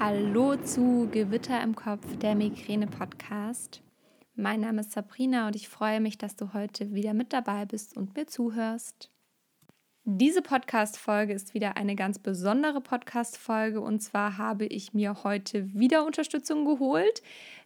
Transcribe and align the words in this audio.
Hallo 0.00 0.54
zu 0.54 1.08
Gewitter 1.10 1.60
im 1.60 1.74
Kopf, 1.74 2.04
der 2.18 2.36
Migräne-Podcast. 2.36 3.82
Mein 4.36 4.60
Name 4.60 4.82
ist 4.82 4.92
Sabrina 4.92 5.48
und 5.48 5.56
ich 5.56 5.68
freue 5.68 6.00
mich, 6.00 6.16
dass 6.16 6.36
du 6.36 6.52
heute 6.52 6.94
wieder 6.94 7.14
mit 7.14 7.32
dabei 7.32 7.64
bist 7.64 7.96
und 7.96 8.16
mir 8.16 8.28
zuhörst. 8.28 9.10
Diese 10.04 10.40
Podcast-Folge 10.40 11.32
ist 11.32 11.52
wieder 11.52 11.76
eine 11.76 11.96
ganz 11.96 12.20
besondere 12.20 12.80
Podcast-Folge 12.80 13.80
und 13.80 13.98
zwar 13.98 14.38
habe 14.38 14.66
ich 14.66 14.94
mir 14.94 15.24
heute 15.24 15.74
wieder 15.74 16.06
Unterstützung 16.06 16.64
geholt, 16.64 17.20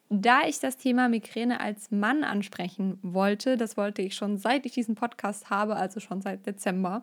da 0.09 0.47
ich 0.47 0.59
das 0.59 0.79
Thema 0.79 1.11
Migräne 1.11 1.61
als 1.61 1.91
Mann 1.91 2.25
ansprechen 2.25 2.99
wollte. 3.03 3.59
Das 3.59 3.77
wollte 3.77 4.01
ich 4.01 4.15
schon 4.15 4.39
seit 4.39 4.65
ich 4.65 4.73
diesen 4.73 4.95
Podcast 4.95 5.51
habe, 5.51 5.77
also 5.77 6.01
schon 6.01 6.23
seit 6.23 6.47
Dezember. 6.47 7.03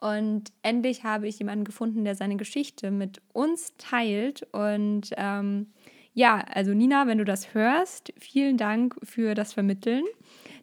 Und 0.00 0.52
endlich 0.62 1.04
habe 1.04 1.26
ich 1.26 1.38
jemanden 1.38 1.64
gefunden, 1.64 2.04
der 2.04 2.14
seine 2.14 2.36
Geschichte 2.36 2.90
mit 2.90 3.22
uns 3.32 3.74
teilt. 3.78 4.46
Und 4.52 5.10
ähm, 5.16 5.68
ja, 6.12 6.44
also 6.52 6.74
Nina, 6.74 7.06
wenn 7.06 7.18
du 7.18 7.24
das 7.24 7.54
hörst, 7.54 8.12
vielen 8.18 8.56
Dank 8.56 8.96
für 9.02 9.34
das 9.34 9.52
Vermitteln. 9.52 10.04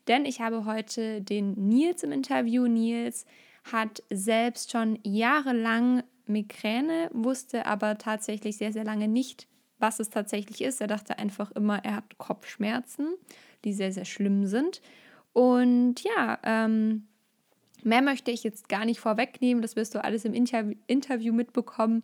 Denn 0.07 0.25
ich 0.25 0.41
habe 0.41 0.65
heute 0.65 1.21
den 1.21 1.53
Nils 1.53 2.03
im 2.03 2.11
Interview. 2.11 2.67
Nils 2.67 3.25
hat 3.71 4.03
selbst 4.09 4.71
schon 4.71 4.99
jahrelang 5.03 6.03
Migräne, 6.25 7.09
wusste 7.13 7.65
aber 7.65 7.97
tatsächlich 7.97 8.57
sehr, 8.57 8.73
sehr 8.73 8.83
lange 8.83 9.07
nicht, 9.07 9.47
was 9.79 9.99
es 9.99 10.09
tatsächlich 10.09 10.61
ist. 10.61 10.81
Er 10.81 10.87
dachte 10.87 11.17
einfach 11.17 11.51
immer, 11.51 11.83
er 11.83 11.97
hat 11.97 12.17
Kopfschmerzen, 12.17 13.13
die 13.63 13.73
sehr, 13.73 13.91
sehr 13.91 14.05
schlimm 14.05 14.45
sind. 14.45 14.81
Und 15.33 16.01
ja, 16.03 16.39
ähm, 16.43 17.07
Mehr 17.83 18.01
möchte 18.01 18.31
ich 18.31 18.43
jetzt 18.43 18.69
gar 18.69 18.85
nicht 18.85 18.99
vorwegnehmen, 18.99 19.61
das 19.61 19.75
wirst 19.75 19.95
du 19.95 20.03
alles 20.03 20.25
im 20.25 20.33
Inter 20.33 20.63
Interview 20.87 21.33
mitbekommen. 21.33 22.01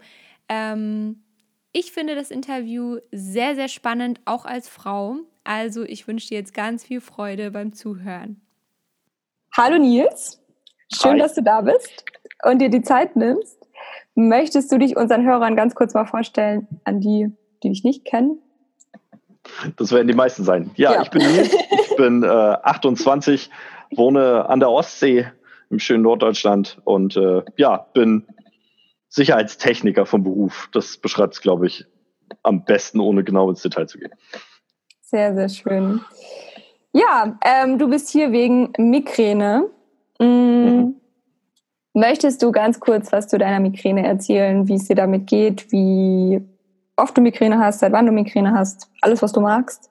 Ähm, 0.47 1.23
ich 1.71 1.91
finde 1.91 2.15
das 2.15 2.31
Interview 2.31 2.97
sehr, 3.11 3.55
sehr 3.55 3.67
spannend, 3.67 4.19
auch 4.25 4.45
als 4.45 4.67
Frau. 4.67 5.17
Also 5.43 5.83
ich 5.83 6.07
wünsche 6.07 6.29
dir 6.29 6.37
jetzt 6.39 6.53
ganz 6.53 6.83
viel 6.83 6.99
Freude 6.99 7.51
beim 7.51 7.73
Zuhören. 7.73 8.41
Hallo 9.55 9.77
Nils, 9.77 10.41
schön, 10.93 11.13
Hi. 11.13 11.19
dass 11.19 11.35
du 11.35 11.43
da 11.43 11.61
bist 11.61 12.05
und 12.43 12.59
dir 12.59 12.69
die 12.69 12.81
Zeit 12.81 13.15
nimmst. 13.15 13.57
Möchtest 14.15 14.71
du 14.71 14.77
dich 14.77 14.97
unseren 14.97 15.25
Hörern 15.25 15.55
ganz 15.55 15.75
kurz 15.75 15.93
mal 15.93 16.05
vorstellen, 16.05 16.67
an 16.83 16.99
die, 16.99 17.31
die 17.63 17.69
dich 17.69 17.83
nicht 17.83 18.05
kennen? 18.05 18.39
Das 19.77 19.91
werden 19.91 20.07
die 20.07 20.13
meisten 20.13 20.43
sein. 20.43 20.71
Ja, 20.75 20.93
ja. 20.93 21.01
ich 21.01 21.09
bin 21.09 21.21
Nils, 21.21 21.53
ich 21.53 21.95
bin 21.95 22.23
äh, 22.23 22.27
28, 22.27 23.49
wohne 23.95 24.47
an 24.49 24.59
der 24.59 24.69
Ostsee 24.69 25.27
im 25.69 25.79
schönen 25.79 26.03
Norddeutschland 26.03 26.79
und 26.83 27.15
äh, 27.15 27.43
ja, 27.57 27.87
bin 27.93 28.25
Sicherheitstechniker 29.09 30.05
vom 30.05 30.23
Beruf. 30.23 30.69
Das 30.71 30.97
beschreibt 30.97 31.35
es, 31.35 31.41
glaube 31.41 31.67
ich, 31.67 31.85
am 32.43 32.63
besten, 32.63 32.99
ohne 32.99 33.23
genau 33.23 33.49
ins 33.49 33.61
Detail 33.61 33.87
zu 33.87 33.97
gehen. 33.97 34.11
Sehr, 35.01 35.33
sehr 35.33 35.49
schön. 35.49 36.01
Ja, 36.91 37.37
ähm, 37.43 37.77
du 37.77 37.89
bist 37.89 38.09
hier 38.09 38.31
wegen 38.31 38.71
Migräne. 38.77 39.69
Mm, 40.19 40.25
mhm. 40.25 40.95
Möchtest 41.93 42.41
du 42.43 42.51
ganz 42.51 42.79
kurz 42.79 43.11
was 43.11 43.27
zu 43.27 43.37
deiner 43.37 43.59
Migräne 43.59 44.05
erzählen, 44.05 44.67
wie 44.67 44.75
es 44.75 44.87
dir 44.87 44.95
damit 44.95 45.27
geht, 45.27 45.71
wie 45.71 46.41
oft 46.95 47.17
du 47.17 47.21
Migräne 47.21 47.59
hast, 47.59 47.79
seit 47.79 47.91
wann 47.91 48.05
du 48.05 48.11
Migräne 48.11 48.53
hast, 48.53 48.89
alles, 49.01 49.21
was 49.21 49.31
du 49.31 49.41
magst? 49.41 49.89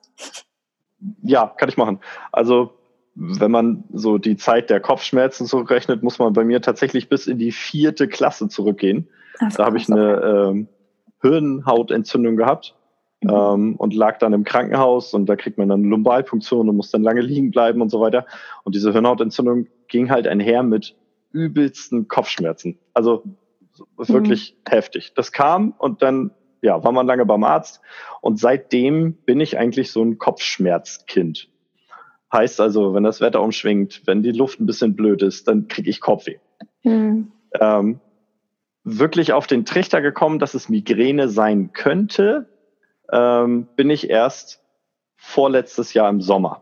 Ja, 1.21 1.47
kann 1.57 1.69
ich 1.69 1.77
machen. 1.77 1.99
Also 2.31 2.78
wenn 3.19 3.51
man 3.51 3.83
so 3.91 4.17
die 4.17 4.37
Zeit 4.37 4.69
der 4.69 4.79
Kopfschmerzen 4.79 5.45
zurückrechnet, 5.45 6.03
muss 6.03 6.19
man 6.19 6.33
bei 6.33 6.45
mir 6.45 6.61
tatsächlich 6.61 7.09
bis 7.09 7.27
in 7.27 7.37
die 7.37 7.51
vierte 7.51 8.07
Klasse 8.07 8.47
zurückgehen. 8.47 9.09
Ach, 9.39 9.53
da 9.53 9.65
habe 9.65 9.77
ich 9.77 9.91
eine 9.91 10.21
ähm, 10.21 10.67
Hirnhautentzündung 11.21 12.37
gehabt 12.37 12.75
mhm. 13.21 13.29
ähm, 13.29 13.75
und 13.75 13.93
lag 13.93 14.19
dann 14.19 14.33
im 14.33 14.45
Krankenhaus 14.45 15.13
und 15.13 15.25
da 15.27 15.35
kriegt 15.35 15.57
man 15.57 15.69
dann 15.69 15.83
Lumbalpunktion 15.83 16.69
und 16.69 16.75
muss 16.75 16.91
dann 16.91 17.03
lange 17.03 17.21
liegen 17.21 17.51
bleiben 17.51 17.81
und 17.81 17.89
so 17.89 17.99
weiter. 17.99 18.25
Und 18.63 18.75
diese 18.75 18.93
Hirnhautentzündung 18.93 19.67
ging 19.87 20.09
halt 20.09 20.27
einher 20.27 20.63
mit 20.63 20.95
übelsten 21.31 22.07
Kopfschmerzen. 22.07 22.79
Also 22.93 23.23
wirklich 23.97 24.55
mhm. 24.55 24.71
heftig. 24.71 25.13
Das 25.15 25.31
kam 25.31 25.73
und 25.77 26.01
dann 26.01 26.31
ja, 26.61 26.83
war 26.83 26.91
man 26.91 27.07
lange 27.07 27.25
beim 27.25 27.43
Arzt 27.43 27.81
und 28.21 28.39
seitdem 28.39 29.13
bin 29.13 29.39
ich 29.39 29.57
eigentlich 29.57 29.91
so 29.91 30.03
ein 30.03 30.17
Kopfschmerzkind. 30.17 31.49
Heißt 32.31 32.61
also, 32.61 32.93
wenn 32.93 33.03
das 33.03 33.21
Wetter 33.21 33.41
umschwingt, 33.41 34.03
wenn 34.05 34.21
die 34.21 34.31
Luft 34.31 34.59
ein 34.59 34.65
bisschen 34.65 34.95
blöd 34.95 35.23
ist, 35.23 35.47
dann 35.47 35.67
kriege 35.67 35.89
ich 35.89 35.99
Kopfweh. 35.99 36.37
Mhm. 36.83 37.31
Ähm, 37.59 37.99
wirklich 38.83 39.33
auf 39.33 39.47
den 39.47 39.65
Trichter 39.65 40.01
gekommen, 40.01 40.39
dass 40.39 40.53
es 40.53 40.69
Migräne 40.69 41.27
sein 41.27 41.71
könnte, 41.73 42.47
ähm, 43.11 43.67
bin 43.75 43.89
ich 43.89 44.09
erst 44.09 44.63
vorletztes 45.15 45.93
Jahr 45.93 46.09
im 46.09 46.21
Sommer. 46.21 46.61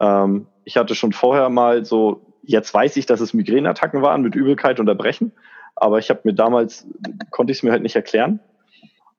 Ähm, 0.00 0.46
ich 0.64 0.76
hatte 0.76 0.94
schon 0.94 1.12
vorher 1.12 1.48
mal 1.48 1.84
so, 1.84 2.34
jetzt 2.42 2.72
weiß 2.74 2.96
ich, 2.96 3.06
dass 3.06 3.20
es 3.20 3.34
Migräneattacken 3.34 4.02
waren 4.02 4.22
mit 4.22 4.34
Übelkeit 4.34 4.80
und 4.80 4.88
Erbrechen, 4.88 5.32
aber 5.76 5.98
ich 5.98 6.10
habe 6.10 6.20
mir 6.24 6.34
damals, 6.34 6.86
konnte 7.30 7.52
ich 7.52 7.58
es 7.58 7.62
mir 7.62 7.70
halt 7.70 7.82
nicht 7.82 7.96
erklären. 7.96 8.40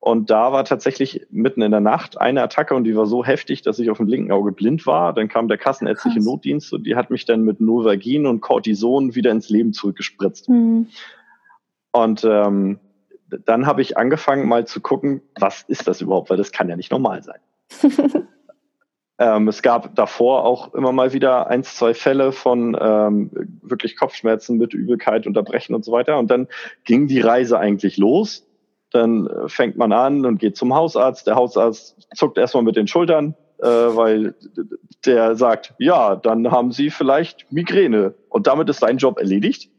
Und 0.05 0.29
da 0.29 0.51
war 0.51 0.65
tatsächlich 0.65 1.25
mitten 1.29 1.61
in 1.61 1.71
der 1.71 1.79
Nacht 1.79 2.19
eine 2.19 2.43
Attacke 2.43 2.75
und 2.75 2.83
die 2.83 2.93
war 2.93 3.05
so 3.05 3.23
heftig, 3.23 3.61
dass 3.61 3.79
ich 3.79 3.89
auf 3.89 3.99
dem 3.99 4.07
linken 4.07 4.33
Auge 4.33 4.51
blind 4.51 4.85
war. 4.85 5.13
Dann 5.13 5.29
kam 5.29 5.47
der 5.47 5.57
kassenärztliche 5.57 6.17
Krass. 6.17 6.25
Notdienst 6.25 6.73
und 6.73 6.85
die 6.85 6.97
hat 6.97 7.09
mich 7.09 7.23
dann 7.23 7.43
mit 7.43 7.61
Novalgin 7.61 8.25
und 8.25 8.41
Cortison 8.41 9.15
wieder 9.15 9.31
ins 9.31 9.47
Leben 9.47 9.71
zurückgespritzt. 9.71 10.49
Mhm. 10.49 10.89
Und 11.93 12.25
ähm, 12.25 12.81
dann 13.45 13.65
habe 13.65 13.81
ich 13.81 13.97
angefangen 13.97 14.45
mal 14.45 14.67
zu 14.67 14.81
gucken, 14.81 15.21
was 15.39 15.61
ist 15.69 15.87
das 15.87 16.01
überhaupt, 16.01 16.29
weil 16.29 16.35
das 16.35 16.51
kann 16.51 16.67
ja 16.67 16.75
nicht 16.75 16.91
normal 16.91 17.23
sein. 17.23 17.39
ähm, 19.19 19.47
es 19.47 19.61
gab 19.61 19.95
davor 19.95 20.43
auch 20.43 20.73
immer 20.73 20.91
mal 20.91 21.13
wieder 21.13 21.47
eins, 21.47 21.77
zwei 21.77 21.93
Fälle 21.93 22.33
von 22.33 22.77
ähm, 22.77 23.31
wirklich 23.61 23.95
Kopfschmerzen 23.95 24.57
mit 24.57 24.73
Übelkeit, 24.73 25.27
Unterbrechen 25.27 25.73
und 25.73 25.85
so 25.85 25.93
weiter. 25.93 26.19
Und 26.19 26.29
dann 26.29 26.49
ging 26.83 27.07
die 27.07 27.21
Reise 27.21 27.57
eigentlich 27.57 27.95
los 27.95 28.45
dann 28.93 29.27
äh, 29.27 29.49
fängt 29.49 29.77
man 29.77 29.91
an 29.91 30.25
und 30.25 30.39
geht 30.39 30.57
zum 30.57 30.73
Hausarzt. 30.73 31.27
Der 31.27 31.35
Hausarzt 31.35 32.07
zuckt 32.15 32.37
erstmal 32.37 32.63
mit 32.63 32.75
den 32.75 32.87
Schultern, 32.87 33.35
äh, 33.59 33.67
weil 33.67 34.35
der 35.05 35.35
sagt, 35.35 35.73
ja, 35.79 36.15
dann 36.15 36.51
haben 36.51 36.71
Sie 36.71 36.89
vielleicht 36.89 37.51
Migräne. 37.51 38.13
Und 38.29 38.47
damit 38.47 38.69
ist 38.69 38.79
sein 38.79 38.97
Job 38.97 39.19
erledigt. 39.19 39.69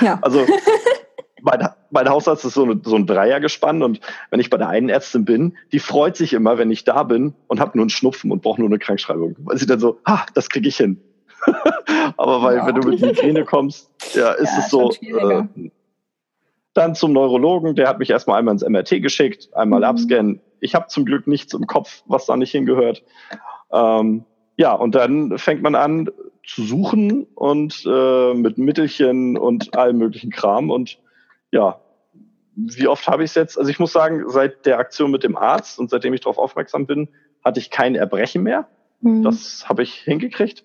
Ja. 0.00 0.18
Also 0.22 0.44
mein, 1.42 1.68
mein 1.90 2.08
Hausarzt 2.08 2.44
ist 2.44 2.54
so, 2.54 2.64
eine, 2.64 2.80
so 2.82 2.96
ein 2.96 3.06
Dreiergespann 3.06 3.82
und 3.82 4.00
wenn 4.30 4.40
ich 4.40 4.50
bei 4.50 4.56
der 4.56 4.68
einen 4.68 4.88
Ärztin 4.88 5.24
bin, 5.24 5.56
die 5.72 5.78
freut 5.78 6.16
sich 6.16 6.32
immer, 6.32 6.58
wenn 6.58 6.70
ich 6.70 6.84
da 6.84 7.02
bin 7.02 7.34
und 7.46 7.60
habe 7.60 7.76
nur 7.76 7.84
einen 7.84 7.90
Schnupfen 7.90 8.32
und 8.32 8.42
brauche 8.42 8.60
nur 8.60 8.68
eine 8.68 8.78
Krankschreibung. 8.78 9.36
Weil 9.40 9.58
sie 9.58 9.66
dann 9.66 9.78
so, 9.78 10.00
ha, 10.06 10.26
das 10.34 10.48
kriege 10.48 10.68
ich 10.68 10.76
hin. 10.76 11.00
Aber 12.16 12.42
weil, 12.42 12.56
ja. 12.56 12.66
wenn 12.66 12.74
du 12.74 12.88
mit 12.88 13.00
Migräne 13.00 13.44
kommst, 13.44 13.90
ja, 14.14 14.32
ist 14.32 14.52
ja, 14.52 14.58
es 14.58 14.70
so, 14.70 14.90
äh, 14.90 15.44
dann 16.74 16.94
zum 16.94 17.12
Neurologen, 17.12 17.74
der 17.74 17.88
hat 17.88 17.98
mich 17.98 18.10
erstmal 18.10 18.38
einmal 18.38 18.54
ins 18.54 18.68
MRT 18.68 19.00
geschickt, 19.00 19.48
einmal 19.54 19.80
mhm. 19.80 19.84
abscannen. 19.84 20.40
Ich 20.60 20.74
habe 20.74 20.88
zum 20.88 21.04
Glück 21.04 21.26
nichts 21.26 21.54
im 21.54 21.66
Kopf, 21.66 22.02
was 22.06 22.26
da 22.26 22.36
nicht 22.36 22.50
hingehört. 22.50 23.02
Ähm, 23.72 24.24
ja, 24.56 24.72
und 24.72 24.94
dann 24.94 25.38
fängt 25.38 25.62
man 25.62 25.74
an 25.74 26.10
zu 26.46 26.62
suchen 26.62 27.26
und 27.34 27.84
äh, 27.86 28.34
mit 28.34 28.58
Mittelchen 28.58 29.36
und 29.36 29.76
allem 29.76 29.98
möglichen 29.98 30.30
Kram. 30.30 30.70
Und 30.70 30.98
ja, 31.50 31.80
wie 32.54 32.86
oft 32.86 33.08
habe 33.08 33.24
ich 33.24 33.30
es 33.30 33.34
jetzt? 33.34 33.58
Also 33.58 33.70
ich 33.70 33.78
muss 33.78 33.92
sagen, 33.92 34.24
seit 34.28 34.66
der 34.66 34.78
Aktion 34.78 35.10
mit 35.10 35.24
dem 35.24 35.36
Arzt 35.36 35.78
und 35.78 35.90
seitdem 35.90 36.14
ich 36.14 36.20
darauf 36.20 36.38
aufmerksam 36.38 36.86
bin, 36.86 37.08
hatte 37.44 37.60
ich 37.60 37.70
kein 37.70 37.94
Erbrechen 37.94 38.42
mehr. 38.42 38.68
Mhm. 39.00 39.22
Das 39.22 39.68
habe 39.68 39.82
ich 39.82 39.94
hingekriegt. 39.94 40.64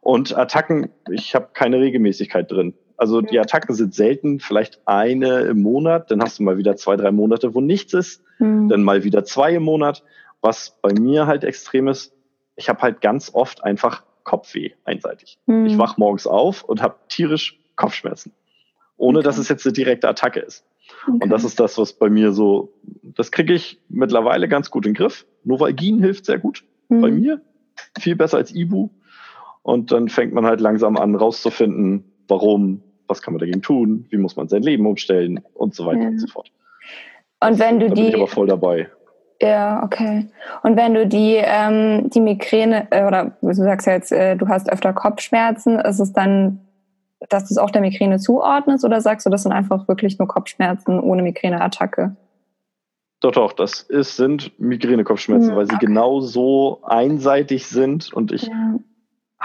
Und 0.00 0.36
Attacken, 0.36 0.90
ich 1.10 1.34
habe 1.34 1.48
keine 1.52 1.80
Regelmäßigkeit 1.80 2.50
drin. 2.50 2.74
Also 2.96 3.20
die 3.20 3.38
Attacken 3.38 3.74
sind 3.74 3.94
selten, 3.94 4.40
vielleicht 4.40 4.80
eine 4.86 5.40
im 5.40 5.62
Monat, 5.62 6.10
dann 6.10 6.22
hast 6.22 6.38
du 6.38 6.42
mal 6.42 6.56
wieder 6.56 6.76
zwei, 6.76 6.96
drei 6.96 7.10
Monate, 7.10 7.54
wo 7.54 7.60
nichts 7.60 7.92
ist, 7.92 8.22
mhm. 8.38 8.68
dann 8.68 8.82
mal 8.82 9.04
wieder 9.04 9.24
zwei 9.24 9.54
im 9.54 9.64
Monat. 9.64 10.02
Was 10.40 10.78
bei 10.80 10.92
mir 10.92 11.26
halt 11.26 11.44
extrem 11.44 11.88
ist, 11.88 12.12
ich 12.56 12.68
habe 12.68 12.80
halt 12.80 13.00
ganz 13.00 13.30
oft 13.34 13.64
einfach 13.64 14.02
Kopfweh 14.24 14.70
einseitig. 14.84 15.38
Mhm. 15.46 15.66
Ich 15.66 15.78
wach 15.78 15.98
morgens 15.98 16.26
auf 16.26 16.64
und 16.64 16.82
habe 16.82 16.96
tierisch 17.08 17.58
Kopfschmerzen, 17.76 18.32
ohne 18.96 19.18
okay. 19.18 19.24
dass 19.26 19.38
es 19.38 19.48
jetzt 19.48 19.66
eine 19.66 19.72
direkte 19.72 20.08
Attacke 20.08 20.40
ist. 20.40 20.64
Okay. 21.06 21.18
Und 21.20 21.30
das 21.30 21.44
ist 21.44 21.60
das, 21.60 21.78
was 21.78 21.92
bei 21.92 22.08
mir 22.08 22.32
so, 22.32 22.72
das 23.02 23.30
kriege 23.30 23.54
ich 23.54 23.80
mittlerweile 23.88 24.48
ganz 24.48 24.70
gut 24.70 24.86
in 24.86 24.92
den 24.92 24.98
Griff. 24.98 25.26
Novalgin 25.44 26.00
hilft 26.00 26.26
sehr 26.26 26.38
gut 26.38 26.64
mhm. 26.88 27.00
bei 27.00 27.10
mir, 27.10 27.40
viel 27.98 28.16
besser 28.16 28.38
als 28.38 28.54
Ibu. 28.54 28.88
Und 29.62 29.90
dann 29.90 30.08
fängt 30.08 30.32
man 30.32 30.46
halt 30.46 30.60
langsam 30.60 30.96
an 30.96 31.14
rauszufinden, 31.14 32.04
warum, 32.28 32.82
was 33.06 33.22
kann 33.22 33.34
man 33.34 33.40
dagegen 33.40 33.62
tun, 33.62 34.06
wie 34.10 34.16
muss 34.16 34.36
man 34.36 34.48
sein 34.48 34.62
Leben 34.62 34.86
umstellen 34.86 35.40
und 35.54 35.74
so 35.74 35.86
weiter 35.86 36.02
ja. 36.02 36.08
und 36.08 36.18
so 36.18 36.26
fort. 36.26 36.50
Und 37.40 37.58
wenn 37.58 37.80
du 37.80 37.88
da 37.88 37.94
die. 37.94 38.02
Bin 38.02 38.10
ich 38.10 38.16
aber 38.16 38.28
voll 38.28 38.46
dabei. 38.46 38.88
Ja, 39.40 39.82
okay. 39.84 40.26
Und 40.62 40.76
wenn 40.76 40.94
du 40.94 41.06
die, 41.06 41.36
ähm, 41.36 42.08
die 42.08 42.20
Migräne, 42.20 42.88
äh, 42.90 43.04
oder 43.04 43.36
du 43.42 43.52
sagst 43.52 43.86
ja 43.86 43.92
jetzt, 43.92 44.10
äh, 44.10 44.36
du 44.36 44.48
hast 44.48 44.70
öfter 44.72 44.94
Kopfschmerzen, 44.94 45.78
ist 45.78 46.00
es 46.00 46.12
dann, 46.12 46.60
dass 47.28 47.44
du 47.44 47.52
es 47.52 47.58
auch 47.58 47.70
der 47.70 47.82
Migräne 47.82 48.18
zuordnest 48.18 48.84
oder 48.84 49.00
sagst 49.00 49.26
du, 49.26 49.30
das 49.30 49.42
sind 49.42 49.52
einfach 49.52 49.88
wirklich 49.88 50.18
nur 50.18 50.26
Kopfschmerzen 50.26 50.98
ohne 51.00 51.22
Migräneattacke? 51.22 52.16
Doch, 53.20 53.32
doch, 53.32 53.52
das 53.52 53.82
ist, 53.82 54.16
sind 54.16 54.58
Migränekopfschmerzen, 54.58 55.52
mhm, 55.52 55.56
weil 55.56 55.66
sie 55.66 55.74
okay. 55.74 55.86
genau 55.86 56.20
so 56.20 56.82
einseitig 56.82 57.66
sind 57.66 58.12
und 58.12 58.32
ich 58.32 58.42
ja. 58.44 58.78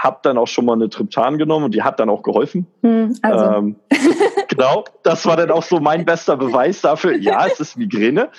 Habe 0.02 0.18
dann 0.22 0.36
auch 0.36 0.48
schon 0.48 0.64
mal 0.64 0.72
eine 0.72 0.88
Triptan 0.88 1.38
genommen 1.38 1.66
und 1.66 1.74
die 1.74 1.82
hat 1.82 2.00
dann 2.00 2.10
auch 2.10 2.22
geholfen. 2.22 2.66
Mhm, 2.82 3.16
also. 3.22 3.44
ähm, 3.44 3.76
genau, 4.48 4.84
das 5.04 5.26
war 5.26 5.36
dann 5.36 5.52
auch 5.52 5.62
so 5.62 5.78
mein 5.78 6.04
bester 6.04 6.36
Beweis 6.36 6.80
dafür, 6.80 7.16
ja, 7.16 7.46
es 7.46 7.60
ist 7.60 7.76
Migräne. 7.76 8.30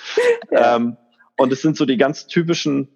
Ja. 0.50 0.76
Ähm, 0.76 0.98
und 1.38 1.52
es 1.52 1.62
sind 1.62 1.76
so 1.76 1.86
die 1.86 1.96
ganz 1.96 2.26
typischen, 2.26 2.88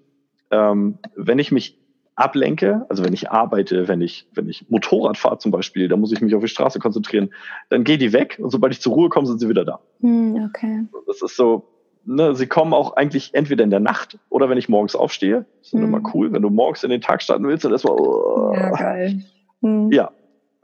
ähm, 0.50 0.99
wenn 1.17 1.38
ich 1.38 1.50
mich 1.50 1.79
ablenke, 2.15 2.85
also 2.91 3.05
wenn 3.05 3.15
ich 3.15 3.31
arbeite, 3.31 3.88
wenn 3.88 4.03
ich, 4.03 4.29
wenn 4.35 4.49
ich 4.49 4.69
Motorrad 4.69 5.17
fahre 5.17 5.38
zum 5.38 5.50
Beispiel, 5.50 5.88
da 5.88 5.97
muss 5.97 6.12
ich 6.12 6.20
mich 6.20 6.35
auf 6.35 6.43
die 6.43 6.49
Straße 6.49 6.79
konzentrieren, 6.79 7.31
dann 7.70 7.85
geht 7.85 8.03
die 8.03 8.12
weg 8.12 8.38
und 8.38 8.50
sobald 8.50 8.75
ich 8.75 8.82
zur 8.82 8.93
Ruhe 8.93 9.09
komme, 9.09 9.26
sind 9.26 9.38
sie 9.38 9.49
wieder 9.49 9.65
da. 9.65 9.81
Hm, 10.00 10.49
okay. 10.49 10.85
Das 11.06 11.23
ist 11.23 11.37
so, 11.37 11.67
ne, 12.04 12.34
sie 12.34 12.46
kommen 12.46 12.72
auch 12.72 12.96
eigentlich 12.96 13.34
entweder 13.34 13.64
in 13.64 13.70
der 13.70 13.80
Nacht 13.80 14.18
oder 14.30 14.48
wenn 14.48 14.58
ich 14.58 14.68
morgens 14.68 14.96
aufstehe. 14.96 15.46
Das 15.58 15.68
ist 15.68 15.72
hm. 15.72 15.84
immer 15.84 16.02
cool, 16.14 16.32
wenn 16.32 16.42
du 16.42 16.50
morgens 16.50 16.84
in 16.84 16.90
den 16.90 17.00
Tag 17.00 17.22
starten 17.22 17.46
willst 17.46 17.64
und 17.64 17.72
erstmal. 17.72 17.94
Oh. 17.94 18.52
Ja, 18.54 18.70
geil. 18.70 19.24
Hm. 19.62 19.90
Ja. 19.92 20.10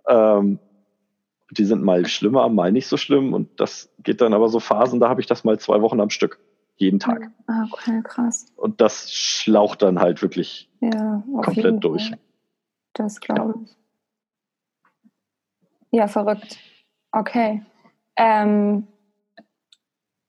Ähm, 0.09 0.59
die 1.51 1.65
sind 1.65 1.83
mal 1.83 2.07
schlimmer, 2.07 2.49
mal 2.49 2.73
nicht 2.73 2.87
so 2.87 2.97
schlimm 2.97 3.33
und 3.33 3.61
das 3.61 3.91
geht 4.03 4.21
dann 4.21 4.35
aber 4.35 4.49
so 4.49 4.61
Phasen, 4.61 5.01
da 5.01 5.09
habe 5.09 5.21
ich 5.21 5.27
das 5.27 5.45
mal 5.45 5.59
zwei 5.59 5.81
Wochen 5.83 6.01
am 6.01 6.11
Stück. 6.11 6.41
Jeden 6.77 6.99
Tag. 6.99 7.31
Ah, 7.47 7.65
okay, 7.73 8.01
krass. 8.03 8.47
Und 8.57 8.81
das 8.81 9.13
schlaucht 9.13 9.83
dann 9.83 10.01
halt 10.01 10.23
wirklich 10.23 10.69
ja, 10.81 11.23
komplett 11.43 11.85
durch. 11.85 12.09
Fall. 12.09 12.19
Das 12.95 13.21
glaube 13.21 13.55
ich. 13.65 13.77
Ja, 15.93 16.09
verrückt. 16.09 16.59
Okay. 17.13 17.63
Ähm, 18.17 18.89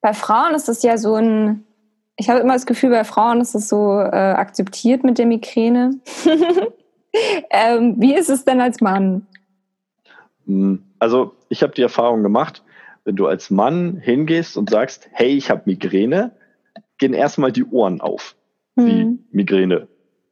bei 0.06 0.14
Frauen 0.14 0.54
ist 0.54 0.70
es 0.70 0.84
ja 0.84 1.00
so 1.00 1.16
ein, 1.16 1.64
ich 2.16 2.30
habe 2.30 2.40
immer 2.40 2.54
das 2.54 2.68
Gefühl, 2.68 2.92
bei 2.92 3.04
Frauen 3.04 3.42
ist 3.42 3.56
es 3.56 3.68
so 3.68 4.00
äh, 4.00 4.06
akzeptiert 4.06 5.04
mit 5.04 5.18
der 5.18 5.26
Migräne. 5.26 6.00
ähm, 7.50 7.96
wie 7.98 8.14
ist 8.14 8.30
es 8.30 8.46
denn 8.46 8.62
als 8.62 8.82
Mann? 8.82 9.26
Hm, 10.46 10.84
also 11.00 11.34
ich 11.50 11.64
habe 11.64 11.74
die 11.74 11.82
Erfahrung 11.82 12.22
gemacht, 12.22 12.64
wenn 13.04 13.16
du 13.16 13.26
als 13.26 13.50
Mann 13.50 13.98
hingehst 13.98 14.58
und 14.58 14.70
sagst, 14.70 15.10
hey, 15.12 15.30
ich 15.30 15.50
habe 15.50 15.64
Migräne, 15.66 16.34
gehen 17.00 17.16
erstmal 17.16 17.52
die 17.52 17.66
Ohren 17.66 18.00
auf. 18.00 18.36
Wie 18.76 19.18
Migräne. 19.32 19.88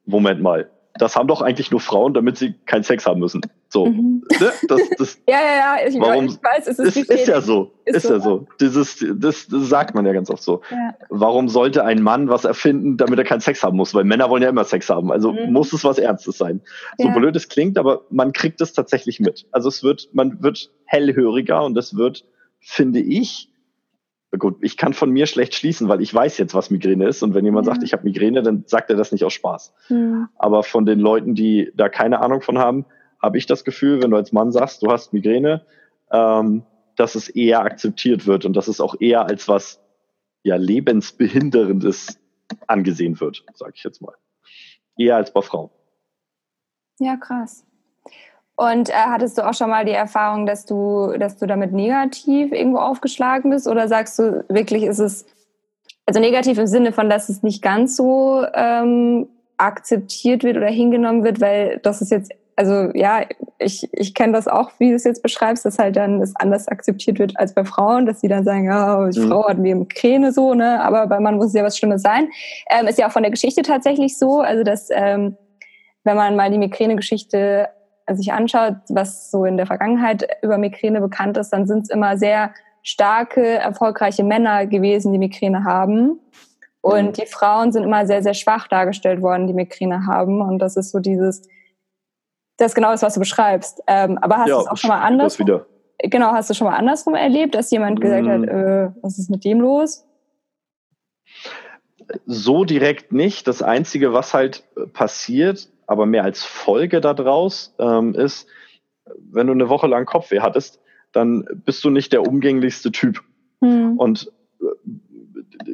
Moment 0.06 0.40
mal. 0.40 0.70
Das 0.96 1.16
haben 1.16 1.28
doch 1.28 1.42
eigentlich 1.42 1.72
nur 1.72 1.80
Frauen, 1.80 2.14
damit 2.14 2.38
sie 2.38 2.54
keinen 2.66 2.84
Sex 2.84 3.06
haben 3.08 3.20
müssen. 3.20 3.42
So. 3.70 3.88
Mhm. 3.88 4.24
Ne? 4.40 4.52
Das, 4.68 4.82
das, 4.98 5.18
ja, 5.28 5.40
ja, 5.40 5.56
ja. 5.56 5.88
Ich, 5.88 6.00
warum, 6.00 6.26
ich 6.26 6.44
weiß, 6.44 6.68
es 6.68 6.78
ist, 6.78 6.98
ist, 6.98 7.10
ist 7.10 7.28
ja 7.28 7.42
so. 7.42 7.72
Ist, 7.86 7.96
ist 7.96 8.04
so, 8.04 8.14
ja 8.14 8.20
so. 8.20 8.48
Dieses, 8.60 9.04
das, 9.16 9.48
das 9.48 9.70
sagt 9.70 9.96
man 9.96 10.06
ja 10.06 10.14
ganz 10.14 10.30
oft 10.30 10.44
so. 10.44 10.62
Ja. 10.70 10.94
Warum 11.10 11.50
sollte 11.50 11.84
ein 11.84 12.04
Mann 12.04 12.30
was 12.30 12.46
erfinden, 12.46 12.98
damit 12.98 13.18
er 13.18 13.26
keinen 13.26 13.42
Sex 13.42 13.64
haben 13.64 13.78
muss? 13.78 13.96
Weil 13.96 14.04
Männer 14.04 14.30
wollen 14.30 14.44
ja 14.44 14.50
immer 14.50 14.66
Sex 14.66 14.90
haben. 14.90 15.12
Also 15.12 15.34
mhm. 15.34 15.52
muss 15.52 15.74
es 15.74 15.84
was 15.84 15.98
Ernstes 15.98 16.38
sein. 16.38 16.62
So 17.00 17.08
ja. 17.08 17.14
blöd 17.14 17.36
es 17.36 17.50
klingt, 17.50 17.80
aber 17.80 18.02
man 18.12 18.32
kriegt 18.32 18.62
es 18.62 18.74
tatsächlich 18.74 19.20
mit. 19.20 19.48
Also 19.52 19.70
es 19.70 19.84
wird, 19.84 20.10
man 20.14 20.44
wird 20.44 20.70
hellhöriger 20.86 21.64
und 21.64 21.78
es 21.78 21.96
wird 21.96 22.26
finde 22.64 23.00
ich, 23.02 23.50
gut, 24.38 24.58
ich 24.62 24.78
kann 24.78 24.94
von 24.94 25.12
mir 25.12 25.26
schlecht 25.28 25.56
schließen, 25.56 25.88
weil 25.88 26.02
ich 26.02 26.14
weiß 26.14 26.38
jetzt, 26.38 26.54
was 26.54 26.70
Migräne 26.70 27.08
ist. 27.08 27.24
Und 27.24 27.34
wenn 27.34 27.46
jemand 27.46 27.68
ja. 27.68 27.74
sagt, 27.74 27.84
ich 27.84 27.94
habe 27.94 28.04
Migräne, 28.04 28.42
dann 28.42 28.64
sagt 28.68 28.90
er 28.90 28.96
das 28.96 29.12
nicht 29.12 29.24
aus 29.24 29.34
Spaß. 29.34 29.74
Ja. 29.90 30.30
Aber 30.38 30.64
von 30.64 30.86
den 30.86 31.00
Leuten, 31.00 31.36
die 31.36 31.72
da 31.76 31.90
keine 31.90 32.22
Ahnung 32.22 32.42
von 32.42 32.58
haben, 32.58 32.86
habe 33.22 33.38
ich 33.38 33.46
das 33.46 33.64
Gefühl, 33.64 34.02
wenn 34.02 34.12
du 34.12 34.18
als 34.18 34.32
Mann 34.32 34.52
sagst, 34.52 34.82
du 34.84 34.92
hast 34.92 35.14
Migräne, 35.14 35.66
ähm, 36.12 36.64
dass 36.96 37.16
es 37.16 37.30
eher 37.30 37.62
akzeptiert 37.62 38.28
wird 38.28 38.46
und 38.46 38.56
dass 38.56 38.68
es 38.68 38.82
auch 38.82 38.96
eher 39.00 39.26
als 39.26 39.48
was 39.48 39.80
ja 40.44 40.56
lebensbehinderndes 40.58 42.20
angesehen 42.68 43.20
wird, 43.20 43.46
sage 43.54 43.74
ich 43.76 43.84
jetzt 43.84 44.02
mal. 44.02 44.14
Eher 44.98 45.16
als 45.16 45.32
bei 45.32 45.42
Frauen. 45.42 45.70
Ja, 47.00 47.16
krass. 47.18 47.66
Und 48.56 48.90
äh, 48.90 48.94
hattest 48.94 49.38
du 49.38 49.48
auch 49.48 49.54
schon 49.54 49.70
mal 49.70 49.86
die 49.86 49.92
Erfahrung, 49.92 50.46
dass 50.46 50.66
du, 50.66 51.14
dass 51.18 51.38
du 51.38 51.48
damit 51.48 51.72
negativ 51.72 52.52
irgendwo 52.52 52.80
aufgeschlagen 52.80 53.50
bist? 53.50 53.68
Oder 53.68 53.88
sagst 53.88 54.20
du 54.20 54.46
wirklich, 54.48 54.84
ist 54.84 55.00
es, 55.00 55.26
also 56.06 56.20
negativ 56.20 56.58
im 56.60 56.68
Sinne 56.68 56.92
von, 56.92 57.10
dass 57.10 57.30
es 57.30 57.42
nicht 57.42 57.62
ganz 57.64 57.96
so 57.96 58.46
ähm, 58.54 59.28
akzeptiert 59.58 60.44
wird 60.44 60.58
oder 60.58 60.68
hingenommen 60.68 61.24
wird, 61.24 61.42
weil 61.42 61.80
das 61.82 62.02
ist 62.02 62.12
jetzt, 62.12 62.32
also 62.56 62.92
ja, 62.94 63.22
ich, 63.58 63.90
ich 63.92 64.14
kenne 64.14 64.34
das 64.34 64.48
auch, 64.48 64.72
wie 64.78 64.90
du 64.90 64.96
es 64.96 65.04
jetzt 65.04 65.24
beschreibst, 65.24 65.66
dass 65.66 65.80
halt 65.80 65.96
dann 65.96 66.22
es 66.22 66.36
anders 66.36 66.68
akzeptiert 66.68 67.18
wird 67.18 67.40
als 67.40 67.54
bei 67.54 67.64
Frauen, 67.64 68.06
dass 68.06 68.22
sie 68.22 68.28
dann 68.28 68.44
sagen, 68.44 68.66
ja, 68.66 69.10
die 69.10 69.20
mhm. 69.20 69.30
Frau 69.30 69.48
hat 69.48 69.58
mir 69.58 69.76
Migräne 69.76 70.32
so, 70.32 70.54
ne, 70.54 70.84
aber 70.84 71.08
bei 71.08 71.20
Mann 71.20 71.38
muss 71.38 71.48
es 71.48 71.54
ja 71.54 71.64
was 71.64 71.78
Schlimmes 71.78 72.04
sein. 72.04 72.30
Ähm, 72.70 72.86
ist 72.86 73.00
ja 73.00 73.08
auch 73.08 73.12
von 73.12 73.24
der 73.24 73.32
Geschichte 73.32 73.64
tatsächlich 73.64 74.18
so, 74.20 74.42
also 74.42 74.64
dass 74.64 74.90
ähm, 74.92 75.38
wenn 76.04 76.18
man 76.18 76.36
mal 76.36 76.52
die 76.52 76.58
Migräne-Geschichte 76.58 77.70
sich 78.12 78.34
anschaut, 78.34 78.76
was 78.90 79.32
so 79.32 79.46
in 79.46 79.58
der 79.58 79.66
Vergangenheit 79.66 80.28
über 80.42 80.58
Migräne 80.58 81.02
bekannt 81.02 81.38
ist, 81.38 81.52
dann 81.52 81.68
sind 81.68 81.84
es 81.84 81.90
immer 81.90 82.18
sehr 82.18 82.54
starke, 82.82 83.46
erfolgreiche 83.46 84.24
Männer 84.24 84.68
gewesen, 84.68 85.12
die 85.14 85.20
Migräne 85.20 85.64
haben. 85.64 86.20
Und 86.82 87.06
mhm. 87.06 87.14
die 87.14 87.26
Frauen 87.26 87.72
sind 87.72 87.84
immer 87.84 88.06
sehr, 88.06 88.22
sehr 88.22 88.34
schwach 88.34 88.68
dargestellt 88.68 89.22
worden, 89.22 89.48
die 89.48 89.54
Migräne 89.54 90.06
haben. 90.06 90.42
Und 90.42 90.60
das 90.60 90.76
ist 90.76 90.92
so 90.92 91.00
dieses, 91.00 91.48
das 92.58 92.72
ist 92.72 92.76
genau 92.76 92.92
das, 92.92 93.02
was 93.02 93.14
du 93.14 93.22
beschreibst. 93.22 93.82
Ähm, 93.88 94.18
aber 94.18 94.40
hast 94.40 94.50
ja, 94.50 94.56
du 94.56 94.62
es 94.62 94.68
auch 94.68 94.78
schon 94.78 94.90
mal 94.90 95.02
anders? 95.02 95.38
Genau, 96.00 96.32
hast 96.34 96.50
du 96.50 96.54
schon 96.54 96.68
mal 96.68 96.76
andersrum 96.76 97.16
erlebt, 97.16 97.56
dass 97.56 97.72
jemand 97.72 98.02
gesagt 98.02 98.28
hat, 98.28 98.42
mhm. 98.42 98.48
äh, 98.50 98.92
was 99.02 99.18
ist 99.18 99.30
mit 99.30 99.46
dem 99.46 99.62
los? 99.62 100.06
So 102.26 102.66
direkt 102.66 103.14
nicht. 103.14 103.48
Das 103.48 103.62
Einzige, 103.62 104.12
was 104.12 104.34
halt 104.34 104.64
passiert, 104.92 105.70
aber 105.94 106.06
mehr 106.06 106.26
als 106.26 106.44
Folge 106.44 107.00
daraus 107.00 107.74
ähm, 107.80 108.14
ist, 108.14 108.48
wenn 109.32 109.48
du 109.48 109.54
eine 109.54 109.70
Woche 109.70 109.88
lang 109.88 110.06
Kopfweh 110.06 110.42
hattest, 110.42 110.82
dann 111.14 111.46
bist 111.66 111.84
du 111.84 111.90
nicht 111.90 112.12
der 112.12 112.28
umgänglichste 112.28 112.92
Typ. 112.92 113.22
Mhm. 113.62 113.98
Und 113.98 114.32
äh, 114.60 114.66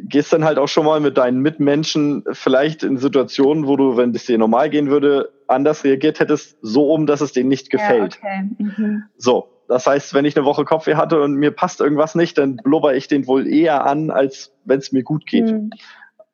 gehst 0.04 0.34
dann 0.34 0.44
halt 0.44 0.60
auch 0.60 0.68
schon 0.68 0.86
mal 0.86 1.00
mit 1.00 1.18
deinen 1.18 1.40
Mitmenschen 1.40 2.24
vielleicht 2.32 2.84
in 2.84 2.98
Situationen, 2.98 3.66
wo 3.66 3.78
du, 3.78 3.98
wenn 3.98 4.14
es 4.14 4.26
dir 4.26 4.38
normal 4.38 4.70
gehen 4.70 4.90
würde, 4.90 5.32
anders 5.48 5.84
reagiert 5.84 6.20
hättest, 6.20 6.58
so 6.62 6.92
um, 6.92 7.08
dass 7.08 7.22
es 7.22 7.32
denen 7.32 7.50
nicht 7.50 7.70
gefällt. 7.70 8.20
Ja, 8.22 8.30
okay. 8.30 8.64
mhm. 8.78 9.04
So, 9.18 9.50
das 9.68 9.88
heißt, 9.88 10.14
wenn 10.14 10.26
ich 10.26 10.36
eine 10.36 10.46
Woche 10.46 10.66
Kopfweh 10.66 10.96
hatte 10.96 11.22
und 11.22 11.36
mir 11.36 11.52
passt 11.52 11.80
irgendwas 11.80 12.16
nicht, 12.16 12.38
dann 12.38 12.58
blubber 12.58 12.96
ich 12.96 13.08
den 13.08 13.28
wohl 13.28 13.48
eher 13.48 13.86
an, 13.86 14.12
als 14.12 14.54
wenn 14.66 14.80
es 14.80 14.92
mir 14.92 15.04
gut 15.04 15.26
geht. 15.26 15.52
Mhm. 15.52 15.70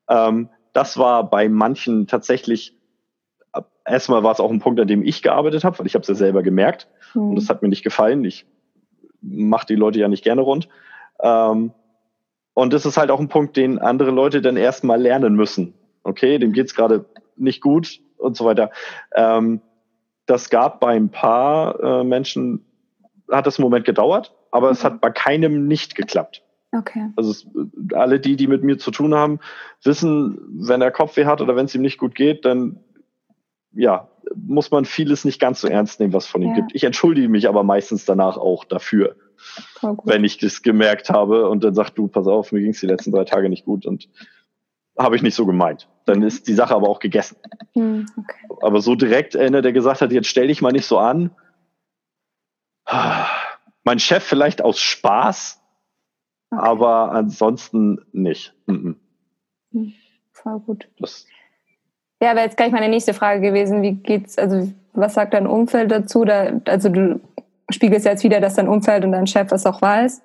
Ähm, 0.10 0.50
das 0.74 0.98
war 0.98 1.30
bei 1.30 1.48
manchen 1.48 2.08
tatsächlich 2.08 2.75
erstmal 3.85 4.24
war 4.24 4.31
es 4.31 4.39
auch 4.39 4.51
ein 4.51 4.59
Punkt, 4.59 4.79
an 4.79 4.88
dem 4.88 5.03
ich 5.03 5.21
gearbeitet 5.21 5.63
habe, 5.63 5.79
weil 5.79 5.85
ich 5.85 5.95
habe 5.95 6.01
es 6.01 6.07
ja 6.07 6.15
selber 6.15 6.43
gemerkt 6.43 6.88
mhm. 7.13 7.29
und 7.29 7.35
das 7.35 7.50
hat 7.50 7.62
mir 7.62 7.69
nicht 7.69 7.83
gefallen. 7.83 8.24
Ich 8.25 8.45
mache 9.21 9.67
die 9.67 9.75
Leute 9.75 10.00
ja 10.00 10.07
nicht 10.07 10.24
gerne 10.24 10.41
rund. 10.41 10.67
Ähm, 11.21 11.71
und 12.53 12.74
das 12.74 12.85
ist 12.85 12.97
halt 12.97 13.12
auch 13.12 13.19
ein 13.19 13.27
Punkt, 13.27 13.57
den 13.57 13.79
andere 13.79 14.12
Leute 14.12 14.41
dann 14.41 14.57
erstmal 14.57 15.01
lernen 15.01 15.35
müssen. 15.35 15.74
Okay, 16.03 16.38
dem 16.38 16.53
geht's 16.53 16.75
gerade 16.75 17.05
nicht 17.35 17.62
gut 17.62 18.00
und 18.17 18.38
so 18.38 18.45
weiter. 18.45 18.71
Ähm, 19.13 19.62
das 20.25 20.50
gab 20.50 20.79
bei 20.79 20.95
ein 20.95 21.09
paar 21.09 21.79
äh, 21.81 22.03
Menschen, 22.03 22.65
hat 23.29 23.45
das 23.45 23.59
einen 23.59 23.63
Moment 23.63 23.85
gedauert, 23.85 24.33
aber 24.51 24.67
mhm. 24.67 24.74
es 24.74 24.83
hat 24.83 25.01
bei 25.01 25.09
keinem 25.09 25.67
nicht 25.67 25.95
geklappt. 25.95 26.43
Okay. 26.71 27.09
Also 27.15 27.31
es, 27.31 27.47
alle 27.93 28.19
die, 28.19 28.35
die 28.35 28.47
mit 28.47 28.63
mir 28.63 28.77
zu 28.77 28.91
tun 28.91 29.15
haben, 29.15 29.39
wissen, 29.83 30.39
wenn 30.67 30.81
er 30.81 30.91
Kopfweh 30.91 31.25
hat 31.25 31.41
oder 31.41 31.55
wenn 31.55 31.65
es 31.65 31.75
ihm 31.75 31.81
nicht 31.81 31.97
gut 31.97 32.15
geht, 32.15 32.45
dann 32.45 32.79
ja, 33.75 34.10
muss 34.36 34.72
man 34.72 34.86
vieles 34.86 35.25
nicht 35.25 35.39
ganz 35.39 35.62
so 35.62 35.67
ernst 35.67 36.00
nehmen, 36.00 36.13
was 36.13 36.25
von 36.25 36.41
ihm 36.41 36.50
ja. 36.50 36.55
gibt. 36.55 36.74
Ich 36.74 36.84
entschuldige 36.84 37.29
mich 37.29 37.48
aber 37.48 37.63
meistens 37.63 38.05
danach 38.05 38.38
auch 38.38 38.63
dafür, 38.65 39.15
wenn 40.03 40.24
ich 40.24 40.38
das 40.38 40.62
gemerkt 40.62 41.10
habe 41.10 41.50
und 41.50 41.63
dann 41.63 41.75
sagt 41.75 41.98
du, 41.98 42.08
pass 42.08 42.27
auf, 42.27 42.51
mir 42.51 42.62
ging 42.62 42.72
es 42.72 42.79
die 42.79 42.88
letzten 42.88 43.12
drei 43.12 43.25
Tage 43.25 43.50
nicht 43.50 43.65
gut 43.65 43.86
und 43.86 44.10
habe 44.98 45.15
ich 45.15 45.22
nicht 45.22 45.36
so 45.36 45.46
gemeint. 45.46 45.89
Dann 46.05 46.22
ist 46.24 46.48
die 46.48 46.53
Sache 46.53 46.74
aber 46.74 46.89
auch 46.89 47.00
gegessen. 47.00 47.38
Hm, 47.74 48.05
okay. 48.17 48.48
Aber 48.62 48.82
so 48.82 48.96
direkt 48.96 49.36
einer, 49.36 49.62
der 49.62 49.74
gesagt 49.74 50.01
hat, 50.01 50.12
jetzt 50.12 50.27
stell 50.27 50.48
dich 50.48 50.62
mal 50.62 50.72
nicht 50.72 50.86
so 50.86 50.98
an. 50.98 51.32
Mein 53.84 54.00
Chef 54.00 54.24
vielleicht 54.24 54.62
aus 54.62 54.79
Spaß, 54.79 55.62
okay. 56.51 56.62
aber 56.62 57.12
ansonsten 57.12 58.05
nicht. 58.12 58.53
Mhm. 58.67 59.00
Voll 60.32 60.60
gut. 60.60 60.88
Das, 61.00 61.25
ja, 62.22 62.36
wäre 62.36 62.45
jetzt 62.45 62.57
gleich 62.57 62.72
meine 62.72 62.89
nächste 62.89 63.13
Frage 63.13 63.41
gewesen. 63.41 63.81
Wie 63.81 63.93
geht's, 63.93 64.38
also 64.38 64.69
was 64.93 65.13
sagt 65.13 65.34
dein 65.34 65.48
Umfeld 65.48 65.91
dazu? 65.91 66.25
Da, 66.25 66.53
also 66.65 66.89
du 66.89 67.19
spiegelst 67.69 68.05
jetzt 68.05 68.24
wieder, 68.24 68.39
dass 68.39 68.55
dein 68.55 68.67
Umfeld 68.67 69.03
und 69.03 69.12
dein 69.12 69.27
Chef 69.27 69.48
das 69.48 69.65
auch 69.65 69.81
weiß. 69.81 70.22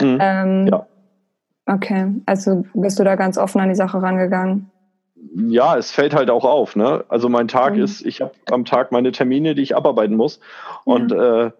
Mhm. 0.00 0.18
Ähm, 0.20 0.66
ja. 0.68 0.86
Okay, 1.66 2.06
also 2.26 2.64
bist 2.74 2.98
du 2.98 3.04
da 3.04 3.14
ganz 3.14 3.38
offen 3.38 3.60
an 3.60 3.68
die 3.68 3.74
Sache 3.74 4.02
rangegangen? 4.02 4.70
Ja, 5.34 5.76
es 5.76 5.92
fällt 5.92 6.14
halt 6.14 6.28
auch 6.30 6.44
auf. 6.44 6.74
Ne? 6.74 7.04
Also 7.08 7.28
mein 7.28 7.48
Tag 7.48 7.74
mhm. 7.74 7.82
ist, 7.82 8.04
ich 8.04 8.20
habe 8.20 8.32
am 8.50 8.64
Tag 8.64 8.90
meine 8.90 9.12
Termine, 9.12 9.54
die 9.54 9.62
ich 9.62 9.76
abarbeiten 9.76 10.16
muss. 10.16 10.40
Und 10.84 11.12
ja. 11.12 11.46
äh, 11.46 11.50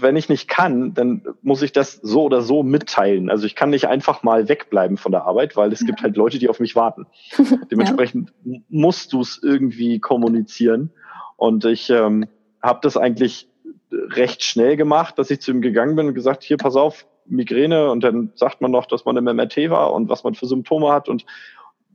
wenn 0.00 0.16
ich 0.16 0.28
nicht 0.28 0.48
kann, 0.48 0.94
dann 0.94 1.22
muss 1.42 1.62
ich 1.62 1.72
das 1.72 1.94
so 1.94 2.24
oder 2.24 2.42
so 2.42 2.62
mitteilen. 2.62 3.30
Also 3.30 3.46
ich 3.46 3.54
kann 3.54 3.70
nicht 3.70 3.86
einfach 3.86 4.22
mal 4.22 4.48
wegbleiben 4.48 4.96
von 4.96 5.12
der 5.12 5.24
Arbeit, 5.24 5.56
weil 5.56 5.72
es 5.72 5.80
ja. 5.80 5.86
gibt 5.86 6.02
halt 6.02 6.16
Leute, 6.16 6.38
die 6.38 6.48
auf 6.48 6.60
mich 6.60 6.74
warten. 6.74 7.06
Dementsprechend 7.70 8.32
ja. 8.44 8.58
musst 8.68 9.12
du 9.12 9.20
es 9.20 9.40
irgendwie 9.42 10.00
kommunizieren. 10.00 10.90
Und 11.36 11.64
ich 11.64 11.90
ähm, 11.90 12.26
habe 12.62 12.80
das 12.82 12.96
eigentlich 12.96 13.48
recht 13.92 14.42
schnell 14.42 14.76
gemacht, 14.76 15.18
dass 15.18 15.30
ich 15.30 15.40
zu 15.40 15.52
ihm 15.52 15.60
gegangen 15.60 15.96
bin 15.96 16.08
und 16.08 16.14
gesagt, 16.14 16.42
hier, 16.42 16.56
pass 16.56 16.76
auf, 16.76 17.06
Migräne. 17.26 17.90
Und 17.90 18.02
dann 18.02 18.32
sagt 18.34 18.60
man 18.60 18.70
noch, 18.70 18.86
dass 18.86 19.04
man 19.04 19.16
im 19.16 19.24
MRT 19.24 19.70
war 19.70 19.92
und 19.92 20.08
was 20.08 20.24
man 20.24 20.34
für 20.34 20.46
Symptome 20.46 20.90
hat. 20.90 21.08
Und 21.08 21.24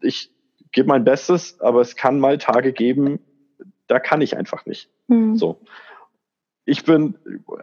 ich 0.01 0.32
gebe 0.72 0.88
mein 0.88 1.03
Bestes, 1.03 1.60
aber 1.60 1.82
es 1.82 1.96
kann 1.96 2.20
mal 2.20 2.38
Tage 2.38 2.72
geben, 2.72 3.20
da 3.88 4.00
kann 4.00 4.22
ich 4.22 4.38
einfach 4.38 4.65
nicht. 4.65 4.89
Mhm. 5.08 5.36
So 5.36 5.60
ich 6.70 6.84
bin 6.84 7.16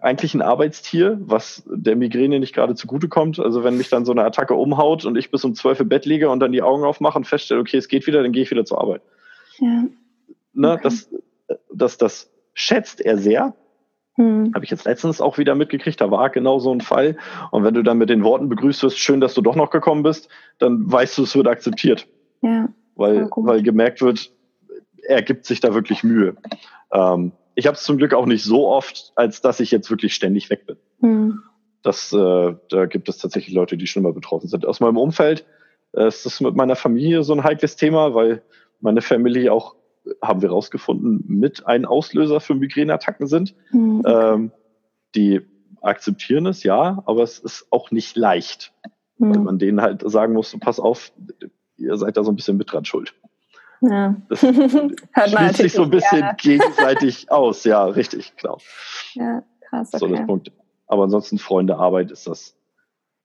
eigentlich 0.02 0.34
ein 0.34 0.42
Arbeitstier, 0.42 1.16
was 1.20 1.62
der 1.66 1.94
Migräne 1.94 2.40
nicht 2.40 2.54
gerade 2.54 2.74
zugutekommt. 2.74 3.38
Also 3.38 3.62
wenn 3.62 3.76
mich 3.76 3.88
dann 3.88 4.04
so 4.04 4.10
eine 4.10 4.24
Attacke 4.24 4.54
umhaut 4.54 5.04
und 5.04 5.16
ich 5.16 5.30
bis 5.30 5.44
um 5.44 5.54
zwölf 5.54 5.78
im 5.78 5.88
Bett 5.88 6.06
liege 6.06 6.28
und 6.28 6.40
dann 6.40 6.50
die 6.50 6.62
Augen 6.62 6.82
aufmache 6.82 7.16
und 7.16 7.24
feststelle, 7.24 7.60
okay, 7.60 7.76
es 7.76 7.86
geht 7.86 8.06
wieder, 8.08 8.22
dann 8.22 8.32
gehe 8.32 8.42
ich 8.42 8.50
wieder 8.50 8.64
zur 8.64 8.80
Arbeit. 8.80 9.02
Ja. 9.58 9.84
Ne, 10.54 10.72
okay. 10.72 10.80
das, 10.82 11.08
das, 11.72 11.98
das 11.98 12.32
schätzt 12.52 13.00
er 13.00 13.16
sehr. 13.16 13.54
Hm. 14.14 14.50
Habe 14.54 14.64
ich 14.64 14.72
jetzt 14.72 14.86
letztens 14.86 15.20
auch 15.20 15.38
wieder 15.38 15.54
mitgekriegt, 15.54 16.00
da 16.00 16.10
war 16.10 16.30
genau 16.30 16.58
so 16.58 16.72
ein 16.72 16.80
Fall. 16.80 17.16
Und 17.52 17.62
wenn 17.62 17.74
du 17.74 17.84
dann 17.84 17.98
mit 17.98 18.10
den 18.10 18.24
Worten 18.24 18.48
begrüßt 18.48 18.82
wirst, 18.82 18.98
schön, 18.98 19.20
dass 19.20 19.34
du 19.34 19.40
doch 19.40 19.54
noch 19.54 19.70
gekommen 19.70 20.02
bist, 20.02 20.28
dann 20.58 20.90
weißt 20.90 21.16
du, 21.18 21.22
es 21.22 21.36
wird 21.36 21.46
akzeptiert. 21.46 22.08
Ja. 22.42 22.70
Weil, 22.96 23.30
weil 23.36 23.62
gemerkt 23.62 24.02
wird, 24.02 24.32
er 25.06 25.22
gibt 25.22 25.44
sich 25.44 25.60
da 25.60 25.74
wirklich 25.74 26.02
Mühe. 26.02 26.34
Ähm, 26.92 27.32
ich 27.56 27.66
habe 27.66 27.76
es 27.76 27.82
zum 27.82 27.96
Glück 27.96 28.14
auch 28.14 28.26
nicht 28.26 28.44
so 28.44 28.68
oft, 28.68 29.12
als 29.16 29.40
dass 29.40 29.60
ich 29.60 29.70
jetzt 29.70 29.90
wirklich 29.90 30.14
ständig 30.14 30.50
weg 30.50 30.66
bin. 30.66 30.76
Mhm. 31.00 31.42
Das, 31.82 32.12
äh, 32.12 32.54
da 32.68 32.86
gibt 32.86 33.08
es 33.08 33.18
tatsächlich 33.18 33.54
Leute, 33.54 33.76
die 33.76 33.86
schlimmer 33.86 34.12
betroffen 34.12 34.48
sind. 34.48 34.66
Aus 34.66 34.80
meinem 34.80 34.98
Umfeld 34.98 35.46
äh, 35.92 36.06
ist 36.06 36.26
das 36.26 36.40
mit 36.40 36.54
meiner 36.54 36.76
Familie 36.76 37.22
so 37.22 37.32
ein 37.32 37.42
heikles 37.42 37.76
Thema, 37.76 38.14
weil 38.14 38.42
meine 38.80 39.00
Familie 39.00 39.52
auch, 39.52 39.74
haben 40.22 40.42
wir 40.42 40.50
rausgefunden, 40.50 41.24
mit 41.26 41.66
ein 41.66 41.86
Auslöser 41.86 42.40
für 42.40 42.54
Migräneattacken 42.54 43.26
sind. 43.26 43.54
Mhm. 43.72 44.02
Ähm, 44.06 44.52
die 45.14 45.40
akzeptieren 45.80 46.46
es, 46.46 46.62
ja, 46.62 47.02
aber 47.06 47.22
es 47.22 47.38
ist 47.38 47.68
auch 47.70 47.90
nicht 47.90 48.16
leicht, 48.16 48.74
mhm. 49.16 49.34
weil 49.34 49.40
man 49.40 49.58
denen 49.58 49.80
halt 49.80 50.08
sagen 50.08 50.34
muss, 50.34 50.54
pass 50.60 50.78
auf, 50.78 51.10
ihr 51.78 51.96
seid 51.96 52.18
da 52.18 52.22
so 52.22 52.30
ein 52.32 52.36
bisschen 52.36 52.58
mit 52.58 52.70
dran 52.70 52.84
schuld. 52.84 53.14
Ja. 53.80 54.16
Das 54.28 54.40
schließt 54.40 55.56
sich 55.56 55.72
so 55.72 55.82
ein 55.82 55.90
bisschen 55.90 56.20
gerne. 56.20 56.36
gegenseitig 56.36 57.30
aus. 57.30 57.64
Ja, 57.64 57.84
richtig, 57.84 58.34
genau. 58.36 58.58
Ja, 59.14 59.42
krass. 59.60 59.92
Okay. 59.92 59.98
So 59.98 60.06
das 60.08 60.26
Punkt. 60.26 60.52
Aber 60.86 61.04
ansonsten 61.04 61.38
Freunde, 61.38 61.76
Arbeit 61.76 62.10
ist 62.10 62.26
das, 62.26 62.56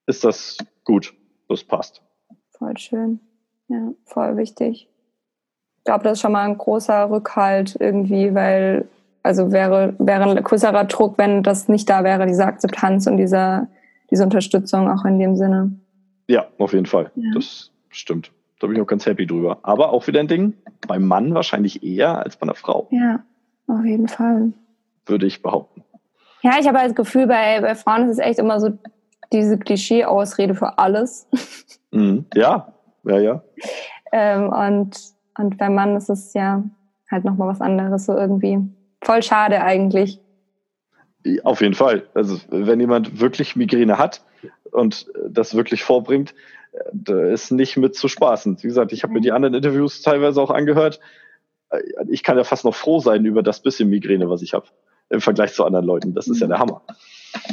ist 0.08 0.24
das 0.24 0.58
gut. 0.84 1.14
Das 1.48 1.64
passt. 1.64 2.02
Voll 2.58 2.78
schön. 2.78 3.20
Ja, 3.68 3.92
voll 4.06 4.38
wichtig. 4.38 4.90
Ich 5.78 5.84
glaube, 5.86 6.04
das 6.04 6.14
ist 6.14 6.22
schon 6.22 6.32
mal 6.32 6.48
ein 6.48 6.58
großer 6.58 7.10
Rückhalt 7.10 7.76
irgendwie, 7.80 8.34
weil, 8.36 8.88
also 9.24 9.52
wäre, 9.52 9.96
wäre 9.98 10.30
ein 10.30 10.44
größerer 10.44 10.86
Druck, 10.86 11.18
wenn 11.18 11.44
das 11.44 11.68
nicht 11.68 11.90
da 11.90 12.04
wäre, 12.04 12.28
diese 12.28 12.46
Akzeptanz 12.46 13.08
und 13.08 13.18
dieser, 13.18 13.68
diese 14.12 14.24
Unterstützung 14.24 14.90
auch 14.90 15.06
in 15.06 15.20
dem 15.20 15.36
Sinne. 15.36 15.72
Ja, 16.28 16.48
auf 16.60 16.74
jeden 16.74 16.86
Fall. 16.86 17.12
Ja. 17.16 17.32
Das 17.34 17.72
stimmt. 17.90 18.32
Da 18.62 18.68
bin 18.68 18.76
ich 18.76 18.82
auch 18.82 18.88
ganz 18.88 19.08
happy 19.08 19.26
drüber. 19.26 19.58
Aber 19.64 19.92
auch 19.92 20.06
wieder 20.06 20.20
ein 20.20 20.28
Ding, 20.28 20.54
beim 20.88 21.08
Mann 21.08 21.34
wahrscheinlich 21.34 21.84
eher 21.84 22.20
als 22.20 22.38
bei 22.38 22.44
einer 22.44 22.54
Frau. 22.54 22.88
Ja, 22.92 23.24
auf 23.66 23.84
jeden 23.84 24.08
Fall. 24.08 24.54
Würde 25.08 25.26
ich 25.26 25.42
behaupten. 25.42 25.84
Ja, 26.44 26.52
ich 26.60 26.68
habe 26.68 26.78
halt 26.78 26.90
das 26.90 26.96
Gefühl, 26.96 27.26
bei, 27.26 27.60
bei 27.60 27.74
Frauen 27.74 28.08
ist 28.08 28.20
es 28.20 28.26
echt 28.26 28.38
immer 28.38 28.60
so 28.60 28.78
diese 29.34 29.58
Klischee-Ausrede 29.58 30.56
für 30.56 30.78
alles. 30.78 31.28
Mhm. 31.94 32.24
Ja, 32.34 32.72
ja, 33.04 33.20
ja. 33.20 33.44
ähm, 34.14 34.48
und, 34.48 34.98
und 35.38 35.58
beim 35.58 35.76
Mann 35.76 35.98
ist 35.98 36.10
es 36.10 36.34
ja 36.34 36.64
halt 37.12 37.26
nochmal 37.26 37.50
was 37.50 37.60
anderes, 37.60 38.06
so 38.06 38.16
irgendwie. 38.16 38.60
Voll 39.04 39.22
schade 39.22 39.62
eigentlich. 39.62 40.22
Auf 41.44 41.60
jeden 41.60 41.74
Fall. 41.74 42.08
Also, 42.14 42.40
wenn 42.50 42.80
jemand 42.80 43.20
wirklich 43.20 43.58
Migräne 43.58 43.98
hat 43.98 44.24
und 44.72 45.12
das 45.28 45.54
wirklich 45.54 45.84
vorbringt, 45.84 46.34
da 46.94 47.26
ist 47.26 47.52
nicht 47.52 47.78
mit 47.78 47.96
zu 47.96 48.08
spaßen. 48.08 48.58
Wie 48.62 48.68
gesagt, 48.68 48.92
ich 48.92 49.04
habe 49.04 49.14
mir 49.14 49.22
die 49.22 49.32
anderen 49.32 49.54
Interviews 49.54 50.02
teilweise 50.02 50.42
auch 50.42 50.52
angehört. 50.52 51.00
Ich 52.10 52.24
kann 52.24 52.38
ja 52.38 52.44
fast 52.44 52.66
noch 52.66 52.76
froh 52.76 53.00
sein 53.00 53.26
über 53.26 53.44
das 53.44 53.62
bisschen 53.62 53.90
Migräne, 53.90 54.30
was 54.30 54.42
ich 54.42 54.54
habe 54.54 54.66
im 55.10 55.22
Vergleich 55.22 55.54
zu 55.54 55.64
anderen 55.66 55.86
Leuten. 55.86 56.14
Das 56.14 56.28
ist 56.28 56.42
ja 56.42 56.48
der 56.48 56.60
Hammer. 56.60 56.82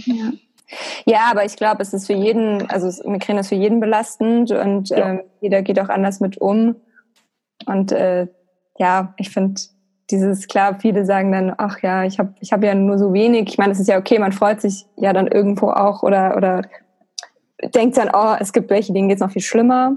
Ja. 0.06 0.32
Ja, 1.06 1.28
aber 1.30 1.46
ich 1.46 1.56
glaube, 1.56 1.80
es 1.80 1.94
ist 1.94 2.06
für 2.06 2.12
jeden, 2.12 2.68
also 2.68 3.08
Migräne 3.08 3.40
ist 3.40 3.48
für 3.48 3.54
jeden 3.54 3.80
belastend 3.80 4.50
und 4.50 4.90
ja. 4.90 5.10
ähm, 5.10 5.22
jeder 5.40 5.62
geht 5.62 5.80
auch 5.80 5.88
anders 5.88 6.20
mit 6.20 6.38
um. 6.38 6.76
Und 7.64 7.92
äh, 7.92 8.26
ja, 8.78 9.14
ich 9.16 9.30
finde 9.30 9.60
dieses, 10.10 10.46
klar, 10.46 10.78
viele 10.80 11.04
sagen 11.04 11.32
dann, 11.32 11.54
ach 11.56 11.80
ja, 11.82 12.04
ich 12.04 12.18
habe 12.18 12.34
ich 12.40 12.52
hab 12.52 12.62
ja 12.62 12.74
nur 12.74 12.98
so 12.98 13.12
wenig. 13.12 13.48
Ich 13.48 13.58
meine, 13.58 13.72
es 13.72 13.80
ist 13.80 13.88
ja 13.88 13.98
okay, 13.98 14.18
man 14.18 14.32
freut 14.32 14.60
sich 14.60 14.86
ja 14.96 15.12
dann 15.12 15.26
irgendwo 15.26 15.70
auch 15.70 16.02
oder, 16.02 16.36
oder 16.36 16.62
denkt 17.74 17.96
dann, 17.96 18.10
oh, 18.12 18.36
es 18.38 18.52
gibt 18.52 18.70
welche, 18.70 18.92
denen 18.92 19.08
geht 19.08 19.16
es 19.16 19.20
noch 19.20 19.30
viel 19.30 19.42
schlimmer, 19.42 19.96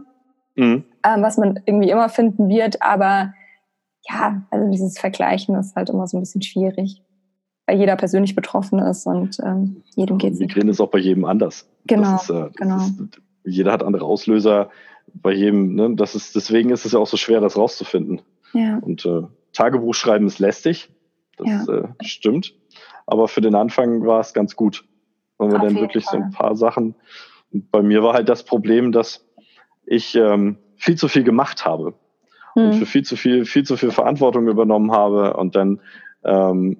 mhm. 0.56 0.84
ähm, 1.04 1.22
was 1.22 1.38
man 1.38 1.60
irgendwie 1.66 1.90
immer 1.90 2.10
finden 2.10 2.50
wird. 2.50 2.82
Aber 2.82 3.34
ja, 4.10 4.42
also 4.50 4.72
dieses 4.72 4.98
Vergleichen 4.98 5.56
ist 5.56 5.76
halt 5.76 5.90
immer 5.90 6.08
so 6.08 6.18
ein 6.18 6.22
bisschen 6.22 6.42
schwierig, 6.42 7.02
weil 7.68 7.78
jeder 7.78 7.96
persönlich 7.96 8.36
betroffen 8.36 8.80
ist 8.80 9.06
und 9.06 9.38
ähm, 9.44 9.84
jedem 9.96 10.18
geht 10.18 10.34
es. 10.34 10.40
Migräne 10.40 10.72
ist 10.72 10.82
auch 10.82 10.90
bei 10.90 11.00
jedem 11.00 11.26
anders. 11.26 11.70
Genau, 11.86 12.16
ist, 12.16 12.30
äh, 12.30 12.50
genau. 12.56 12.78
Ist, 12.78 13.22
jeder 13.44 13.72
hat 13.72 13.84
andere 13.84 14.06
Auslöser. 14.06 14.70
Bei 15.14 15.34
jedem, 15.34 15.76
ne, 15.76 15.96
das 15.96 16.16
ist, 16.16 16.36
deswegen 16.36 16.70
ist 16.70 16.86
es 16.86 16.94
ja 16.94 17.00
auch 17.00 17.08
so 17.08 17.18
schwer, 17.18 17.42
das 17.42 17.58
rauszufinden. 17.58 18.22
Ja. 18.54 18.78
Und 18.78 19.06
äh, 19.06 19.24
Tagebuch 19.54 19.94
schreiben 19.94 20.28
ist 20.28 20.40
lästig, 20.40 20.90
das 21.38 21.68
ja. 21.68 21.74
äh, 21.74 21.88
stimmt. 22.02 22.56
Aber 23.06 23.28
für 23.28 23.42
den 23.42 23.56
Anfang 23.56 24.06
war 24.06 24.22
es 24.22 24.34
ganz 24.34 24.56
gut, 24.56 24.86
wenn 25.38 25.52
wir 25.52 25.60
dann 25.60 25.76
wirklich 25.76 26.06
Fall. 26.06 26.20
so 26.20 26.26
ein 26.26 26.32
paar 26.32 26.56
Sachen 26.56 26.96
bei 27.52 27.82
mir 27.82 28.04
war 28.04 28.14
halt 28.14 28.30
das 28.30 28.44
Problem, 28.44 28.92
dass 28.92 29.26
ich 29.86 30.16
ähm, 30.16 30.58
viel 30.78 30.96
zu 30.96 31.08
viel 31.08 31.24
gemacht 31.24 31.66
habe 31.66 31.94
mhm. 32.56 32.64
und 32.64 32.72
hm. 32.72 32.80
für 32.80 32.86
viel 32.86 33.04
zu 33.04 33.16
viel, 33.16 33.46
viel 33.46 33.64
zu 33.64 33.78
viel 33.78 33.92
Verantwortung 33.92 34.48
übernommen 34.48 34.92
habe 34.92 35.36
und 35.36 35.56
dann, 35.56 35.82
ähm, 36.24 36.78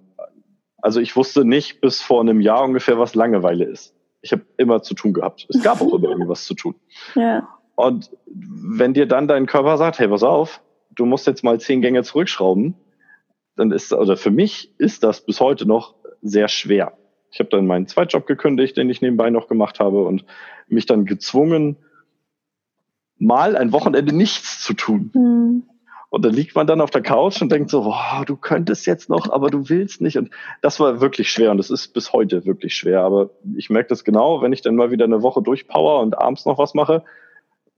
also 0.82 1.00
ich 1.00 1.16
wusste 1.16 1.46
nicht 1.46 1.82
bis 1.82 2.02
vor 2.02 2.22
einem 2.22 2.42
Jahr 2.42 2.64
ungefähr, 2.64 2.98
was 2.98 3.16
Langeweile 3.16 3.66
ist. 3.66 3.94
Ich 4.22 4.32
habe 4.32 4.44
immer 4.58 4.82
zu 4.82 4.94
tun 4.94 5.14
gehabt. 5.14 5.48
Es 5.50 5.62
gab 5.62 5.82
auch 5.82 5.94
immer 5.94 6.10
irgendwas 6.10 6.46
zu 6.46 6.54
tun. 6.54 6.76
Ja. 7.16 7.48
Und 7.76 8.12
wenn 8.26 8.94
dir 8.94 9.08
dann 9.08 9.28
dein 9.28 9.46
Körper 9.46 9.78
sagt, 9.78 10.00
hey, 10.00 10.08
pass 10.08 10.24
auf, 10.24 10.62
du 10.92 11.06
musst 11.06 11.28
jetzt 11.28 11.44
mal 11.44 11.60
zehn 11.60 11.82
Gänge 11.82 12.04
zurückschrauben, 12.04 12.76
dann 13.56 13.72
ist, 13.72 13.94
oder 13.94 14.18
für 14.18 14.32
mich 14.32 14.74
ist 14.78 15.04
das 15.04 15.22
bis 15.22 15.40
heute 15.40 15.68
noch 15.68 15.96
sehr 16.22 16.48
schwer. 16.48 16.94
Ich 17.32 17.40
habe 17.40 17.50
dann 17.50 17.66
meinen 17.66 17.88
Zweitjob 17.88 18.28
gekündigt, 18.28 18.78
den 18.78 18.90
ich 18.90 19.02
nebenbei 19.02 19.30
noch 19.30 19.48
gemacht 19.48 19.80
habe 19.80 20.04
und 20.04 20.26
mich 20.68 20.86
dann 20.86 21.06
gezwungen, 21.06 21.78
mal 23.18 23.56
ein 23.56 23.72
Wochenende 23.72 24.14
nichts 24.14 24.62
zu 24.64 24.74
tun. 24.74 25.12
Mhm. 25.14 25.64
Und 26.10 26.26
dann 26.26 26.34
liegt 26.34 26.56
man 26.56 26.68
dann 26.68 26.82
auf 26.82 26.92
der 26.92 27.02
Couch 27.02 27.42
und 27.42 27.50
denkt 27.54 27.70
so, 27.70 27.84
boah, 27.84 28.24
du 28.28 28.36
könntest 28.36 28.86
jetzt 28.86 29.10
noch, 29.10 29.32
aber 29.32 29.50
du 29.50 29.70
willst 29.70 30.02
nicht. 30.02 30.18
Und 30.18 30.30
das 30.62 30.78
war 30.82 31.00
wirklich 31.00 31.32
schwer 31.32 31.52
und 31.52 31.58
das 31.58 31.70
ist 31.70 31.94
bis 31.94 32.12
heute 32.12 32.46
wirklich 32.46 32.76
schwer. 32.76 33.02
Aber 33.04 33.30
ich 33.56 33.70
merke 33.70 33.88
das 33.88 34.04
genau, 34.04 34.42
wenn 34.42 34.52
ich 34.52 34.62
dann 34.62 34.76
mal 34.76 34.92
wieder 34.92 35.06
eine 35.06 35.22
Woche 35.22 35.42
durchpower 35.42 36.02
und 36.02 36.18
abends 36.18 36.46
noch 36.46 36.58
was 36.58 36.74
mache. 36.74 37.06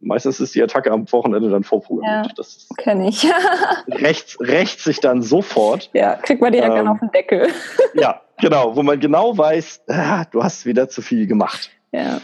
Meistens 0.03 0.39
ist 0.39 0.53
die 0.53 0.61
Attacke 0.61 0.91
am 0.91 1.11
Wochenende 1.11 1.49
dann 1.49 1.63
vorprogrammiert. 1.63 2.27
Ja, 2.27 2.33
das 2.35 2.67
kenne 2.77 3.07
ich. 3.07 3.25
rechts, 3.87 4.37
rechts 4.39 4.83
sich 4.83 4.99
dann 4.99 5.21
sofort. 5.21 5.89
Ja, 5.93 6.15
kriegt 6.15 6.41
man 6.41 6.51
direkt 6.51 6.71
ähm, 6.71 6.77
dann 6.77 6.87
auf 6.87 6.99
den 6.99 7.11
Deckel. 7.11 7.47
ja, 7.93 8.21
genau, 8.39 8.75
wo 8.75 8.83
man 8.83 8.99
genau 8.99 9.37
weiß, 9.37 9.83
ah, 9.87 10.25
du 10.25 10.43
hast 10.43 10.65
wieder 10.65 10.89
zu 10.89 11.01
viel 11.01 11.27
gemacht. 11.27 11.71
Ja. 11.91 12.21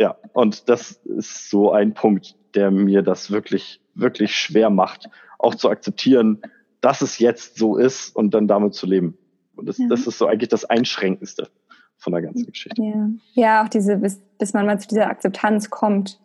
Ja, 0.00 0.16
und 0.32 0.68
das 0.68 0.92
ist 1.04 1.50
so 1.50 1.72
ein 1.72 1.92
Punkt, 1.92 2.36
der 2.54 2.70
mir 2.70 3.02
das 3.02 3.30
wirklich, 3.30 3.80
wirklich 3.94 4.36
schwer 4.36 4.70
macht, 4.70 5.10
auch 5.38 5.56
zu 5.56 5.70
akzeptieren, 5.70 6.40
dass 6.80 7.02
es 7.02 7.18
jetzt 7.18 7.58
so 7.58 7.76
ist 7.76 8.14
und 8.14 8.32
dann 8.32 8.46
damit 8.46 8.74
zu 8.74 8.86
leben. 8.86 9.18
Und 9.56 9.68
das, 9.68 9.78
ja. 9.78 9.86
das 9.88 10.06
ist 10.06 10.18
so 10.18 10.26
eigentlich 10.26 10.50
das 10.50 10.64
Einschränkendste 10.64 11.48
von 11.96 12.12
der 12.12 12.22
ganzen 12.22 12.46
Geschichte. 12.46 12.80
Ja, 12.80 13.08
ja 13.32 13.64
auch 13.64 13.68
diese, 13.68 13.96
bis, 13.96 14.20
bis 14.38 14.52
man 14.52 14.66
mal 14.66 14.78
zu 14.78 14.86
dieser 14.86 15.08
Akzeptanz 15.08 15.68
kommt. 15.68 16.20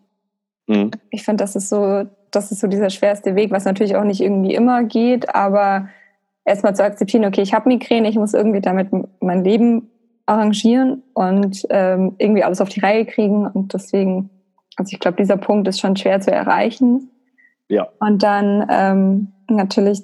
Mhm. 0.68 0.92
Ich 1.10 1.24
finde, 1.24 1.44
das 1.44 1.56
ist 1.56 1.70
so, 1.70 2.04
das 2.32 2.52
ist 2.52 2.60
so 2.60 2.68
dieser 2.68 2.90
schwerste 2.90 3.36
Weg, 3.36 3.52
was 3.52 3.66
natürlich 3.66 3.96
auch 3.96 4.04
nicht 4.04 4.22
irgendwie 4.22 4.56
immer 4.56 4.84
geht, 4.84 5.34
aber 5.34 5.90
erstmal 6.46 6.76
zu 6.76 6.84
akzeptieren, 6.84 7.26
okay, 7.26 7.42
ich 7.42 7.54
habe 7.54 7.70
Migräne, 7.70 8.10
ich 8.10 8.16
muss 8.16 8.34
irgendwie 8.34 8.62
damit 8.62 8.90
mein 9.20 9.44
Leben 9.44 9.90
arrangieren 10.26 11.04
und 11.14 11.66
ähm, 11.70 12.16
irgendwie 12.18 12.44
alles 12.44 12.62
auf 12.62 12.70
die 12.70 12.80
Reihe 12.80 13.06
kriegen. 13.06 13.46
Und 13.48 13.74
deswegen, 13.74 14.30
also 14.78 14.94
ich 14.94 15.00
glaube, 15.00 15.18
dieser 15.18 15.38
Punkt 15.38 15.68
ist 15.68 15.80
schon 15.80 15.96
schwer 15.96 16.22
zu 16.22 16.32
erreichen. 16.32 17.10
Ja. 17.68 17.90
Und 18.00 18.24
dann 18.24 18.66
ähm, 18.70 19.34
natürlich 19.50 20.02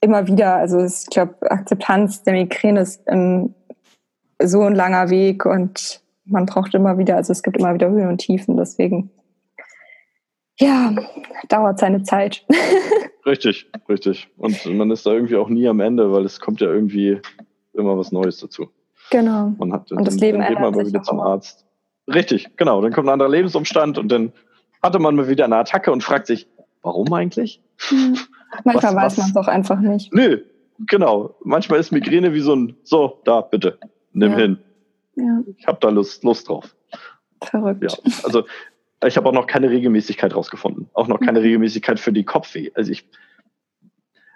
immer 0.00 0.26
wieder, 0.26 0.56
also 0.56 0.84
ich 0.84 1.06
glaube, 1.10 1.34
Akzeptanz 1.50 2.22
der 2.24 2.34
Migräne 2.34 2.80
ist, 2.80 3.02
ähm, 3.06 3.54
so 4.42 4.62
ein 4.62 4.74
langer 4.74 5.10
Weg 5.10 5.46
und 5.46 6.02
man 6.24 6.46
braucht 6.46 6.74
immer 6.74 6.98
wieder, 6.98 7.16
also 7.16 7.30
es 7.30 7.42
gibt 7.42 7.56
immer 7.58 7.74
wieder 7.74 7.88
Höhen 7.88 8.08
und 8.08 8.18
Tiefen, 8.18 8.56
deswegen 8.56 9.10
ja, 10.62 10.94
dauert 11.48 11.78
seine 11.78 12.02
Zeit. 12.02 12.44
richtig, 13.26 13.70
richtig. 13.88 14.28
Und 14.36 14.64
man 14.66 14.90
ist 14.90 15.04
da 15.06 15.12
irgendwie 15.12 15.36
auch 15.36 15.48
nie 15.48 15.68
am 15.68 15.80
Ende, 15.80 16.12
weil 16.12 16.24
es 16.24 16.40
kommt 16.40 16.60
ja 16.60 16.68
irgendwie 16.68 17.20
immer 17.72 17.98
was 17.98 18.12
Neues 18.12 18.38
dazu. 18.38 18.68
Genau. 19.10 19.52
Man 19.58 19.72
hat, 19.72 19.90
und 19.92 20.06
das 20.06 20.16
Leben 20.16 20.38
dann 20.38 20.48
geht 20.48 20.60
man 20.60 20.74
mal 20.74 20.86
wieder 20.86 21.02
zum 21.02 21.20
Arzt. 21.20 21.66
Richtig, 22.12 22.56
genau. 22.56 22.80
Dann 22.80 22.92
kommt 22.92 23.08
ein 23.08 23.12
anderer 23.12 23.28
Lebensumstand 23.28 23.98
und 23.98 24.10
dann 24.10 24.32
hatte 24.82 24.98
man 24.98 25.14
mal 25.16 25.28
wieder 25.28 25.44
eine 25.44 25.56
Attacke 25.56 25.92
und 25.92 26.02
fragt 26.02 26.26
sich, 26.26 26.48
warum 26.82 27.12
eigentlich? 27.12 27.60
Hm. 27.88 28.16
Manchmal 28.64 28.94
was, 28.96 29.04
weiß 29.04 29.18
man 29.18 29.30
es 29.30 29.36
auch 29.36 29.48
einfach 29.48 29.80
nicht. 29.80 30.12
Nö, 30.12 30.42
genau. 30.78 31.34
Manchmal 31.42 31.80
ist 31.80 31.90
Migräne 31.90 32.34
wie 32.34 32.40
so 32.40 32.54
ein, 32.54 32.76
so, 32.82 33.20
da, 33.24 33.40
bitte, 33.40 33.78
nimm 34.12 34.32
ja. 34.32 34.38
hin. 34.38 34.58
Ja. 35.16 35.40
Ich 35.56 35.66
habe 35.66 35.78
da 35.80 35.90
Lust, 35.90 36.24
Lust 36.24 36.48
drauf. 36.48 36.74
Verrückt. 37.42 37.82
Ja, 37.82 38.12
also 38.24 38.44
ich 39.06 39.16
habe 39.16 39.28
auch 39.28 39.32
noch 39.32 39.46
keine 39.46 39.70
Regelmäßigkeit 39.70 40.34
rausgefunden. 40.34 40.88
Auch 40.92 41.08
noch 41.08 41.20
keine 41.20 41.40
mhm. 41.40 41.44
Regelmäßigkeit 41.44 41.98
für 41.98 42.12
die 42.12 42.24
Kopfweh. 42.24 42.70
Also 42.74 42.92
ich, 42.92 43.08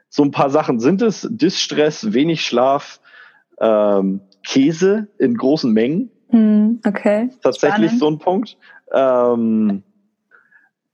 so 0.08 0.22
ein 0.22 0.30
paar 0.30 0.50
Sachen 0.50 0.80
sind 0.80 1.02
es. 1.02 1.26
Distress, 1.30 2.12
wenig 2.12 2.44
Schlaf, 2.44 3.00
ähm, 3.60 4.20
Käse 4.44 5.08
in 5.18 5.36
großen 5.36 5.72
Mengen. 5.72 6.10
Hm, 6.30 6.80
okay. 6.86 7.30
Tatsächlich 7.42 7.92
Spannend. 7.92 8.00
so 8.00 8.10
ein 8.10 8.18
Punkt. 8.18 8.56
Ähm, 8.92 9.82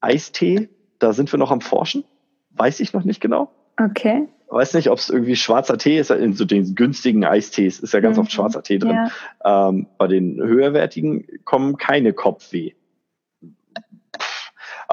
Eistee, 0.01 0.69
da 0.99 1.13
sind 1.13 1.33
wir 1.33 1.39
noch 1.39 1.51
am 1.51 1.61
Forschen. 1.61 2.05
Weiß 2.51 2.81
ich 2.81 2.93
noch 2.93 3.05
nicht 3.05 3.21
genau. 3.21 3.51
Okay. 3.81 4.29
Weiß 4.49 4.75
nicht, 4.75 4.91
ob 4.91 4.99
es 4.99 5.09
irgendwie 5.09 5.37
schwarzer 5.37 5.79
Tee 5.79 5.99
ist. 5.99 6.11
In 6.11 6.35
so 6.35 6.45
den 6.45 6.75
günstigen 6.75 7.25
Eistees 7.25 7.81
ist 7.81 7.95
ja 7.95 8.01
ganz 8.01 8.17
mhm. 8.17 8.25
oft 8.25 8.33
schwarzer 8.33 8.63
Tee 8.63 8.79
drin. 8.79 9.09
Ja. 9.43 9.69
Ähm, 9.69 9.87
bei 9.97 10.09
den 10.09 10.43
höherwertigen 10.43 11.27
kommen 11.45 11.79
keine 11.79 12.13
Kopfweh. 12.13 12.73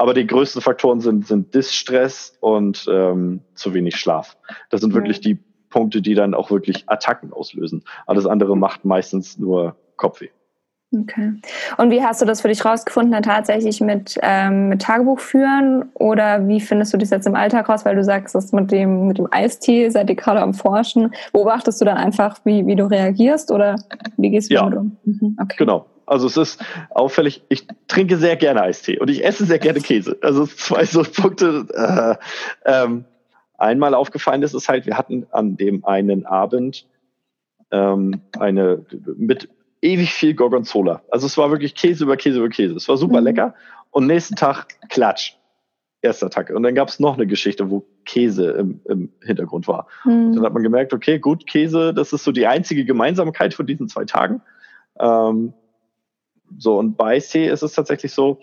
Aber 0.00 0.14
die 0.14 0.26
größten 0.26 0.62
Faktoren 0.62 1.00
sind, 1.00 1.26
sind 1.26 1.54
Distress 1.54 2.34
und 2.40 2.86
ähm, 2.90 3.42
zu 3.54 3.74
wenig 3.74 3.96
Schlaf. 3.96 4.38
Das 4.70 4.80
sind 4.80 4.94
mhm. 4.94 4.94
wirklich 4.94 5.20
die 5.20 5.38
Punkte, 5.68 6.00
die 6.00 6.14
dann 6.14 6.32
auch 6.32 6.50
wirklich 6.50 6.84
Attacken 6.88 7.34
auslösen. 7.34 7.84
Alles 8.06 8.24
andere 8.24 8.56
macht 8.56 8.86
meistens 8.86 9.36
nur 9.36 9.76
Kopfweh. 9.96 10.30
Okay. 10.98 11.34
Und 11.76 11.90
wie 11.90 12.02
hast 12.02 12.22
du 12.22 12.24
das 12.24 12.40
für 12.40 12.48
dich 12.48 12.64
rausgefunden, 12.64 13.12
dann 13.12 13.22
tatsächlich 13.22 13.82
mit, 13.82 14.18
ähm, 14.22 14.70
mit 14.70 14.80
Tagebuch 14.80 15.20
führen? 15.20 15.90
Oder 15.92 16.48
wie 16.48 16.62
findest 16.62 16.94
du 16.94 16.96
das 16.96 17.10
jetzt 17.10 17.26
im 17.26 17.34
Alltag 17.34 17.68
raus? 17.68 17.84
Weil 17.84 17.94
du 17.94 18.02
sagst, 18.02 18.34
das 18.34 18.52
mit 18.52 18.72
dem, 18.72 19.06
mit 19.06 19.18
dem 19.18 19.28
Eistee 19.30 19.90
seid 19.90 20.08
ihr 20.08 20.16
gerade 20.16 20.40
am 20.40 20.54
Forschen. 20.54 21.12
Beobachtest 21.34 21.78
du 21.78 21.84
dann 21.84 21.98
einfach, 21.98 22.38
wie, 22.44 22.66
wie 22.66 22.74
du 22.74 22.86
reagierst 22.86 23.52
oder 23.52 23.76
wie 24.16 24.30
gehst 24.30 24.50
du 24.50 24.54
ja. 24.54 24.62
damit 24.62 24.78
um? 24.78 24.96
Mhm. 25.04 25.36
Okay. 25.38 25.56
Genau. 25.58 25.84
Also 26.10 26.26
es 26.26 26.36
ist 26.36 26.60
auffällig, 26.90 27.44
ich 27.48 27.68
trinke 27.86 28.16
sehr 28.16 28.34
gerne 28.34 28.62
Eistee 28.62 28.98
und 28.98 29.08
ich 29.10 29.24
esse 29.24 29.44
sehr 29.44 29.60
gerne 29.60 29.80
Käse. 29.80 30.18
Also 30.22 30.44
zwei 30.44 30.84
so 30.84 31.04
Punkte. 31.04 31.66
Äh, 31.72 32.16
ähm, 32.64 33.04
einmal 33.56 33.94
aufgefallen 33.94 34.42
ist 34.42 34.52
es 34.52 34.68
halt, 34.68 34.86
wir 34.86 34.98
hatten 34.98 35.28
an 35.30 35.56
dem 35.56 35.84
einen 35.84 36.26
Abend 36.26 36.84
ähm, 37.70 38.22
eine 38.36 38.84
mit 39.16 39.50
ewig 39.82 40.12
viel 40.12 40.34
Gorgonzola. 40.34 41.02
Also 41.12 41.26
es 41.26 41.38
war 41.38 41.52
wirklich 41.52 41.76
Käse 41.76 42.02
über 42.02 42.16
Käse 42.16 42.38
über 42.38 42.48
Käse. 42.48 42.74
Es 42.74 42.88
war 42.88 42.96
super 42.96 43.20
mhm. 43.20 43.26
lecker. 43.26 43.54
Und 43.92 44.08
nächsten 44.08 44.34
Tag 44.34 44.66
Klatsch. 44.88 45.36
Erster 46.02 46.26
Attacke. 46.26 46.56
Und 46.56 46.64
dann 46.64 46.74
gab 46.74 46.88
es 46.88 46.98
noch 46.98 47.14
eine 47.14 47.28
Geschichte, 47.28 47.70
wo 47.70 47.86
Käse 48.04 48.50
im, 48.52 48.80
im 48.86 49.12
Hintergrund 49.22 49.68
war. 49.68 49.86
Mhm. 50.04 50.34
dann 50.34 50.44
hat 50.44 50.54
man 50.54 50.64
gemerkt, 50.64 50.92
okay, 50.92 51.20
gut, 51.20 51.46
Käse, 51.46 51.94
das 51.94 52.12
ist 52.12 52.24
so 52.24 52.32
die 52.32 52.48
einzige 52.48 52.84
Gemeinsamkeit 52.84 53.54
von 53.54 53.66
diesen 53.66 53.88
zwei 53.88 54.06
Tagen. 54.06 54.42
Ähm, 54.98 55.52
so, 56.58 56.78
und 56.78 56.96
bei 56.96 57.16
Eistee 57.16 57.48
ist 57.48 57.62
es 57.62 57.72
tatsächlich 57.72 58.12
so, 58.12 58.40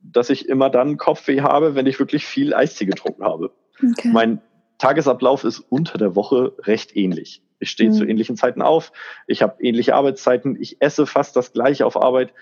dass 0.00 0.30
ich 0.30 0.48
immer 0.48 0.70
dann 0.70 0.96
Kopfweh 0.96 1.40
habe, 1.40 1.74
wenn 1.74 1.86
ich 1.86 1.98
wirklich 1.98 2.26
viel 2.26 2.54
Eistee 2.54 2.86
getrunken 2.86 3.24
habe. 3.24 3.52
Okay. 3.82 4.10
Mein 4.12 4.40
Tagesablauf 4.78 5.44
ist 5.44 5.60
unter 5.60 5.98
der 5.98 6.14
Woche 6.14 6.54
recht 6.60 6.94
ähnlich. 6.96 7.42
Ich 7.58 7.70
stehe 7.70 7.90
mhm. 7.90 7.94
zu 7.94 8.04
ähnlichen 8.04 8.36
Zeiten 8.36 8.60
auf, 8.60 8.92
ich 9.26 9.42
habe 9.42 9.62
ähnliche 9.62 9.94
Arbeitszeiten, 9.94 10.60
ich 10.60 10.80
esse 10.82 11.06
fast 11.06 11.36
das 11.36 11.52
gleiche 11.52 11.86
auf 11.86 11.96
Arbeit. 11.96 12.34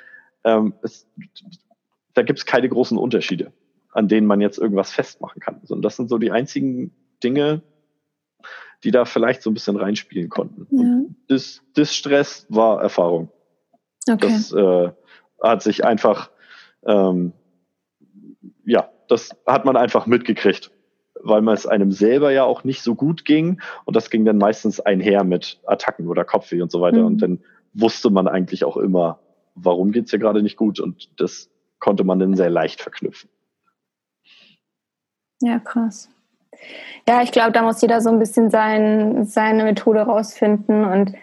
Ähm, 0.44 0.74
es, 0.82 1.06
da 2.14 2.22
gibt 2.22 2.40
es 2.40 2.46
keine 2.46 2.68
großen 2.68 2.98
Unterschiede, 2.98 3.52
an 3.92 4.08
denen 4.08 4.26
man 4.26 4.40
jetzt 4.40 4.58
irgendwas 4.58 4.90
festmachen 4.90 5.40
kann. 5.40 5.60
Und 5.68 5.82
das 5.82 5.96
sind 5.96 6.08
so 6.08 6.18
die 6.18 6.32
einzigen 6.32 6.92
Dinge, 7.22 7.62
die 8.82 8.90
da 8.90 9.04
vielleicht 9.04 9.42
so 9.42 9.50
ein 9.50 9.54
bisschen 9.54 9.76
reinspielen 9.76 10.28
konnten. 10.28 10.66
Ja. 10.70 11.14
Das, 11.28 11.62
das 11.74 11.94
Stress 11.94 12.46
war 12.48 12.82
Erfahrung. 12.82 13.30
Okay. 14.08 14.28
Das 14.28 14.52
äh, 14.52 14.90
hat 15.42 15.62
sich 15.62 15.84
einfach, 15.84 16.30
ähm, 16.86 17.32
ja, 18.64 18.88
das 19.08 19.30
hat 19.46 19.64
man 19.64 19.76
einfach 19.76 20.06
mitgekriegt, 20.06 20.70
weil 21.22 21.42
man 21.42 21.54
es 21.54 21.66
einem 21.66 21.92
selber 21.92 22.32
ja 22.32 22.44
auch 22.44 22.64
nicht 22.64 22.82
so 22.82 22.94
gut 22.94 23.24
ging 23.24 23.60
und 23.84 23.94
das 23.96 24.10
ging 24.10 24.24
dann 24.24 24.38
meistens 24.38 24.80
einher 24.80 25.24
mit 25.24 25.60
Attacken 25.66 26.08
oder 26.08 26.24
Kopfweh 26.24 26.62
und 26.62 26.70
so 26.70 26.80
weiter 26.80 27.00
mhm. 27.00 27.06
und 27.06 27.22
dann 27.22 27.40
wusste 27.74 28.10
man 28.10 28.28
eigentlich 28.28 28.64
auch 28.64 28.76
immer, 28.76 29.18
warum 29.54 29.92
geht's 29.92 30.10
hier 30.10 30.18
gerade 30.18 30.42
nicht 30.42 30.56
gut 30.56 30.80
und 30.80 31.08
das 31.20 31.50
konnte 31.78 32.04
man 32.04 32.18
dann 32.18 32.36
sehr 32.36 32.50
leicht 32.50 32.80
verknüpfen. 32.80 33.28
Ja, 35.40 35.58
krass. 35.58 36.08
Ja, 37.08 37.22
ich 37.22 37.32
glaube, 37.32 37.52
da 37.52 37.62
muss 37.62 37.82
jeder 37.82 38.00
so 38.00 38.10
ein 38.10 38.20
bisschen 38.20 38.50
sein, 38.50 39.24
seine 39.24 39.64
Methode 39.64 40.02
rausfinden 40.02 40.84
und 40.84 41.14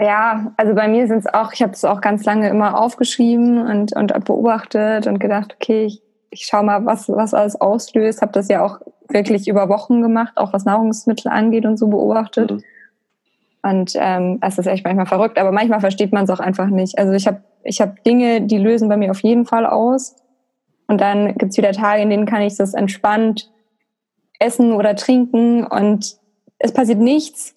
ja, 0.00 0.52
also 0.56 0.74
bei 0.74 0.88
mir 0.88 1.08
sind 1.08 1.18
es 1.18 1.26
auch, 1.26 1.52
ich 1.52 1.62
habe 1.62 1.72
es 1.72 1.84
auch 1.84 2.00
ganz 2.00 2.24
lange 2.24 2.48
immer 2.48 2.80
aufgeschrieben 2.80 3.58
und, 3.66 3.94
und 3.96 4.24
beobachtet 4.24 5.06
und 5.06 5.18
gedacht, 5.18 5.56
okay, 5.60 5.86
ich, 5.86 6.02
ich 6.30 6.44
schaue 6.44 6.62
mal, 6.62 6.86
was, 6.86 7.08
was 7.08 7.34
alles 7.34 7.60
auslöst. 7.60 8.22
Habe 8.22 8.32
das 8.32 8.48
ja 8.48 8.64
auch 8.64 8.80
wirklich 9.08 9.48
über 9.48 9.68
Wochen 9.68 10.02
gemacht, 10.02 10.34
auch 10.36 10.52
was 10.52 10.64
Nahrungsmittel 10.64 11.30
angeht 11.30 11.66
und 11.66 11.78
so 11.78 11.88
beobachtet. 11.88 12.50
Mhm. 12.52 12.62
Und 13.62 13.92
ähm, 13.96 14.38
es 14.40 14.56
ist 14.56 14.66
echt 14.66 14.84
manchmal 14.84 15.06
verrückt, 15.06 15.38
aber 15.38 15.50
manchmal 15.50 15.80
versteht 15.80 16.12
man 16.12 16.24
es 16.24 16.30
auch 16.30 16.40
einfach 16.40 16.68
nicht. 16.68 16.96
Also 16.98 17.12
ich 17.12 17.26
habe 17.26 17.42
ich 17.64 17.80
hab 17.80 18.02
Dinge, 18.04 18.42
die 18.42 18.58
lösen 18.58 18.88
bei 18.88 18.96
mir 18.96 19.10
auf 19.10 19.22
jeden 19.22 19.46
Fall 19.46 19.66
aus. 19.66 20.14
Und 20.86 21.00
dann 21.00 21.34
gibt's 21.34 21.56
wieder 21.56 21.72
Tage, 21.72 22.02
in 22.02 22.10
denen 22.10 22.24
kann 22.24 22.40
ich 22.40 22.56
das 22.56 22.72
entspannt 22.72 23.50
essen 24.38 24.72
oder 24.72 24.94
trinken 24.94 25.64
und 25.64 26.16
es 26.58 26.72
passiert 26.72 27.00
nichts. 27.00 27.54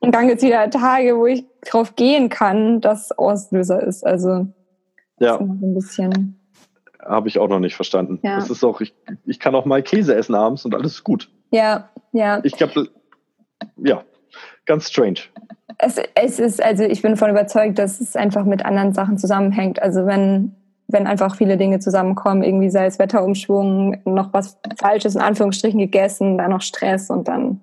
Und 0.00 0.14
dann 0.14 0.28
gibt 0.28 0.38
es 0.38 0.44
wieder 0.44 0.68
Tage, 0.70 1.16
wo 1.16 1.26
ich 1.26 1.44
drauf 1.62 1.96
gehen 1.96 2.28
kann, 2.28 2.80
dass 2.80 3.12
Auslöser 3.12 3.82
ist. 3.82 4.06
Also 4.06 4.46
ja. 5.18 5.34
ist 5.34 5.40
ein 5.40 5.74
bisschen. 5.74 6.40
Habe 7.00 7.28
ich 7.28 7.38
auch 7.38 7.48
noch 7.48 7.60
nicht 7.60 7.76
verstanden. 7.76 8.18
Ja. 8.22 8.36
Das 8.36 8.50
ist 8.50 8.64
auch, 8.64 8.80
ich, 8.80 8.94
ich 9.24 9.38
kann 9.38 9.54
auch 9.54 9.64
mal 9.64 9.82
Käse 9.82 10.14
essen 10.14 10.34
abends 10.34 10.64
und 10.64 10.74
alles 10.74 10.92
ist 10.92 11.04
gut. 11.04 11.30
Ja, 11.50 11.88
ja. 12.12 12.40
Ich 12.42 12.56
glaube, 12.56 12.88
ja, 13.76 14.02
ganz 14.64 14.90
strange. 14.90 15.20
Es, 15.78 16.00
es 16.14 16.40
ist, 16.40 16.62
also 16.62 16.84
ich 16.84 17.02
bin 17.02 17.12
davon 17.12 17.30
überzeugt, 17.30 17.78
dass 17.78 18.00
es 18.00 18.16
einfach 18.16 18.44
mit 18.44 18.64
anderen 18.64 18.92
Sachen 18.92 19.18
zusammenhängt. 19.18 19.80
Also 19.80 20.06
wenn, 20.06 20.54
wenn 20.88 21.06
einfach 21.06 21.36
viele 21.36 21.56
Dinge 21.56 21.78
zusammenkommen, 21.78 22.42
irgendwie 22.42 22.70
sei 22.70 22.86
es 22.86 22.98
Wetterumschwung, 22.98 24.00
noch 24.04 24.32
was 24.32 24.58
Falsches 24.78 25.14
in 25.14 25.20
Anführungsstrichen 25.20 25.78
gegessen, 25.78 26.38
dann 26.38 26.50
noch 26.50 26.62
Stress 26.62 27.10
und 27.10 27.28
dann. 27.28 27.60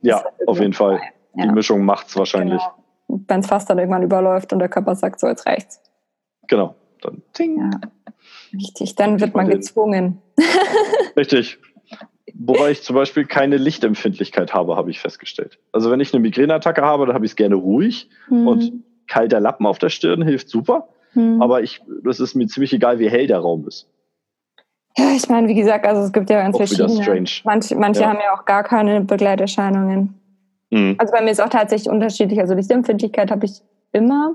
Ja, 0.00 0.24
auf 0.46 0.58
jeden 0.58 0.72
Fall. 0.72 0.98
Vorbei. 0.98 1.12
Die 1.34 1.44
ja. 1.44 1.52
Mischung 1.52 1.84
macht's 1.84 2.16
wahrscheinlich. 2.16 2.60
Genau. 3.08 3.24
Wenn 3.28 3.40
es 3.40 3.46
fast 3.46 3.68
dann 3.68 3.78
irgendwann 3.78 4.02
überläuft 4.02 4.52
und 4.52 4.58
der 4.58 4.68
Körper 4.68 4.94
sagt, 4.94 5.20
so 5.20 5.26
jetzt 5.26 5.46
reicht's. 5.46 5.80
Genau. 6.48 6.74
Dann 7.00 7.22
ting. 7.32 7.58
Ja. 7.58 7.80
Richtig, 8.52 8.94
dann 8.94 9.20
wird 9.20 9.34
man 9.34 9.48
gezwungen. 9.48 10.20
Richtig. 11.16 11.58
Wobei 12.34 12.70
ich 12.70 12.82
zum 12.82 12.96
Beispiel 12.96 13.26
keine 13.26 13.56
Lichtempfindlichkeit 13.56 14.54
habe, 14.54 14.76
habe 14.76 14.90
ich 14.90 15.00
festgestellt. 15.00 15.58
Also 15.72 15.90
wenn 15.90 16.00
ich 16.00 16.14
eine 16.14 16.20
Migräneattacke 16.20 16.82
habe, 16.82 17.06
dann 17.06 17.14
habe 17.14 17.24
ich 17.24 17.32
es 17.32 17.36
gerne 17.36 17.56
ruhig 17.56 18.08
mhm. 18.28 18.46
und 18.46 18.72
kalter 19.06 19.40
Lappen 19.40 19.66
auf 19.66 19.78
der 19.78 19.90
Stirn 19.90 20.22
hilft 20.22 20.48
super. 20.48 20.88
Mhm. 21.14 21.42
Aber 21.42 21.62
ich, 21.62 21.82
das 22.04 22.20
ist 22.20 22.34
mir 22.34 22.46
ziemlich 22.46 22.72
egal, 22.72 22.98
wie 22.98 23.10
hell 23.10 23.26
der 23.26 23.38
Raum 23.38 23.66
ist. 23.66 23.88
Ja, 24.96 25.10
ich 25.16 25.28
meine, 25.28 25.48
wie 25.48 25.54
gesagt, 25.54 25.86
also 25.86 26.02
es 26.02 26.12
gibt 26.12 26.28
ja 26.30 26.42
ganz 26.42 26.54
auch 26.54 26.58
verschiedene. 26.58 27.24
Manche, 27.44 27.76
manche 27.76 28.00
ja. 28.02 28.08
haben 28.08 28.18
ja 28.22 28.34
auch 28.34 28.44
gar 28.44 28.62
keine 28.62 29.00
Begleiterscheinungen. 29.02 30.14
Mhm. 30.72 30.96
Also 30.98 31.12
bei 31.12 31.22
mir 31.22 31.30
ist 31.30 31.40
auch 31.40 31.50
tatsächlich 31.50 31.92
unterschiedlich. 31.92 32.40
Also 32.40 32.54
Lichtempfindlichkeit 32.54 33.30
habe 33.30 33.44
ich 33.44 33.62
immer, 33.92 34.34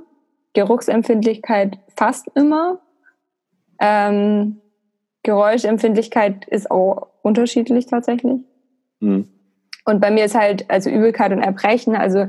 Geruchsempfindlichkeit 0.53 1.79
fast 1.95 2.27
immer. 2.35 2.79
Ähm, 3.79 4.61
Geräuschempfindlichkeit 5.23 6.45
ist 6.47 6.69
auch 6.69 7.07
unterschiedlich 7.23 7.87
tatsächlich. 7.87 8.41
Mhm. 8.99 9.27
Und 9.85 9.99
bei 9.99 10.11
mir 10.11 10.25
ist 10.25 10.35
halt 10.35 10.69
also 10.69 10.91
Übelkeit 10.91 11.31
und 11.31 11.41
Erbrechen. 11.41 11.95
Also 11.95 12.27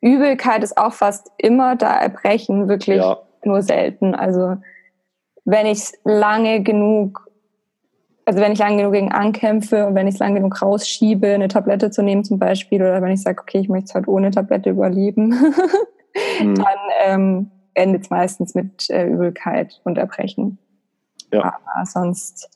Übelkeit 0.00 0.64
ist 0.64 0.76
auch 0.76 0.92
fast 0.92 1.30
immer 1.38 1.76
da, 1.76 1.96
Erbrechen 1.96 2.68
wirklich 2.68 2.96
ja. 2.96 3.18
nur 3.44 3.62
selten. 3.62 4.16
Also 4.16 4.56
wenn 5.44 5.66
ich 5.66 5.92
lange 6.04 6.62
genug 6.62 7.23
also 8.26 8.40
wenn 8.40 8.52
ich 8.52 8.58
lang 8.58 8.78
genug 8.78 8.92
gegen 8.92 9.12
ankämpfe 9.12 9.86
und 9.86 9.94
wenn 9.94 10.06
ich 10.06 10.14
es 10.14 10.20
lang 10.20 10.34
genug 10.34 10.60
rausschiebe, 10.60 11.34
eine 11.34 11.48
Tablette 11.48 11.90
zu 11.90 12.02
nehmen 12.02 12.24
zum 12.24 12.38
Beispiel, 12.38 12.80
oder 12.80 13.02
wenn 13.02 13.12
ich 13.12 13.22
sage, 13.22 13.40
okay, 13.40 13.58
ich 13.58 13.68
möchte 13.68 13.86
es 13.86 13.94
halt 13.94 14.08
ohne 14.08 14.30
Tablette 14.30 14.70
überleben, 14.70 15.28
mhm. 16.40 16.54
dann 16.54 16.78
ähm, 17.04 17.50
endet 17.74 18.02
es 18.02 18.10
meistens 18.10 18.54
mit 18.54 18.88
äh, 18.90 19.06
Übelkeit 19.06 19.80
und 19.84 19.98
Erbrechen. 19.98 20.58
Ja. 21.32 21.42
Aber 21.44 21.84
sonst 21.86 22.50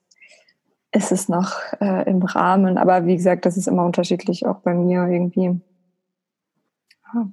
ist 0.92 1.12
es 1.12 1.28
noch 1.28 1.52
äh, 1.80 2.08
im 2.08 2.22
Rahmen. 2.22 2.78
Aber 2.78 3.04
wie 3.04 3.16
gesagt, 3.16 3.44
das 3.44 3.56
ist 3.56 3.68
immer 3.68 3.84
unterschiedlich, 3.84 4.46
auch 4.46 4.60
bei 4.60 4.72
mir 4.72 5.06
irgendwie. 5.06 5.60
Ja. 7.14 7.28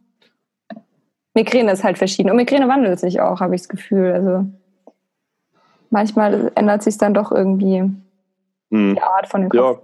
Migräne 1.34 1.71
ist 1.71 1.84
halt 1.84 1.98
verschieden. 1.98 2.32
Und 2.32 2.38
Migräne 2.38 2.67
wandelt 2.67 3.00
sich 3.00 3.21
auch, 3.21 3.39
habe 3.39 3.56
ich 3.56 3.62
das 3.62 3.69
Gefühl. 3.69 4.12
Also 4.12 4.45
manchmal 5.89 6.52
ändert 6.56 6.84
sich 6.84 6.98
dann 6.98 7.13
doch 7.13 7.32
irgendwie 7.32 7.91
hm. 8.76 8.96
die 8.96 9.02
Art 9.02 9.28
von 9.28 9.42
den. 9.42 9.50
Ja, 9.54 9.76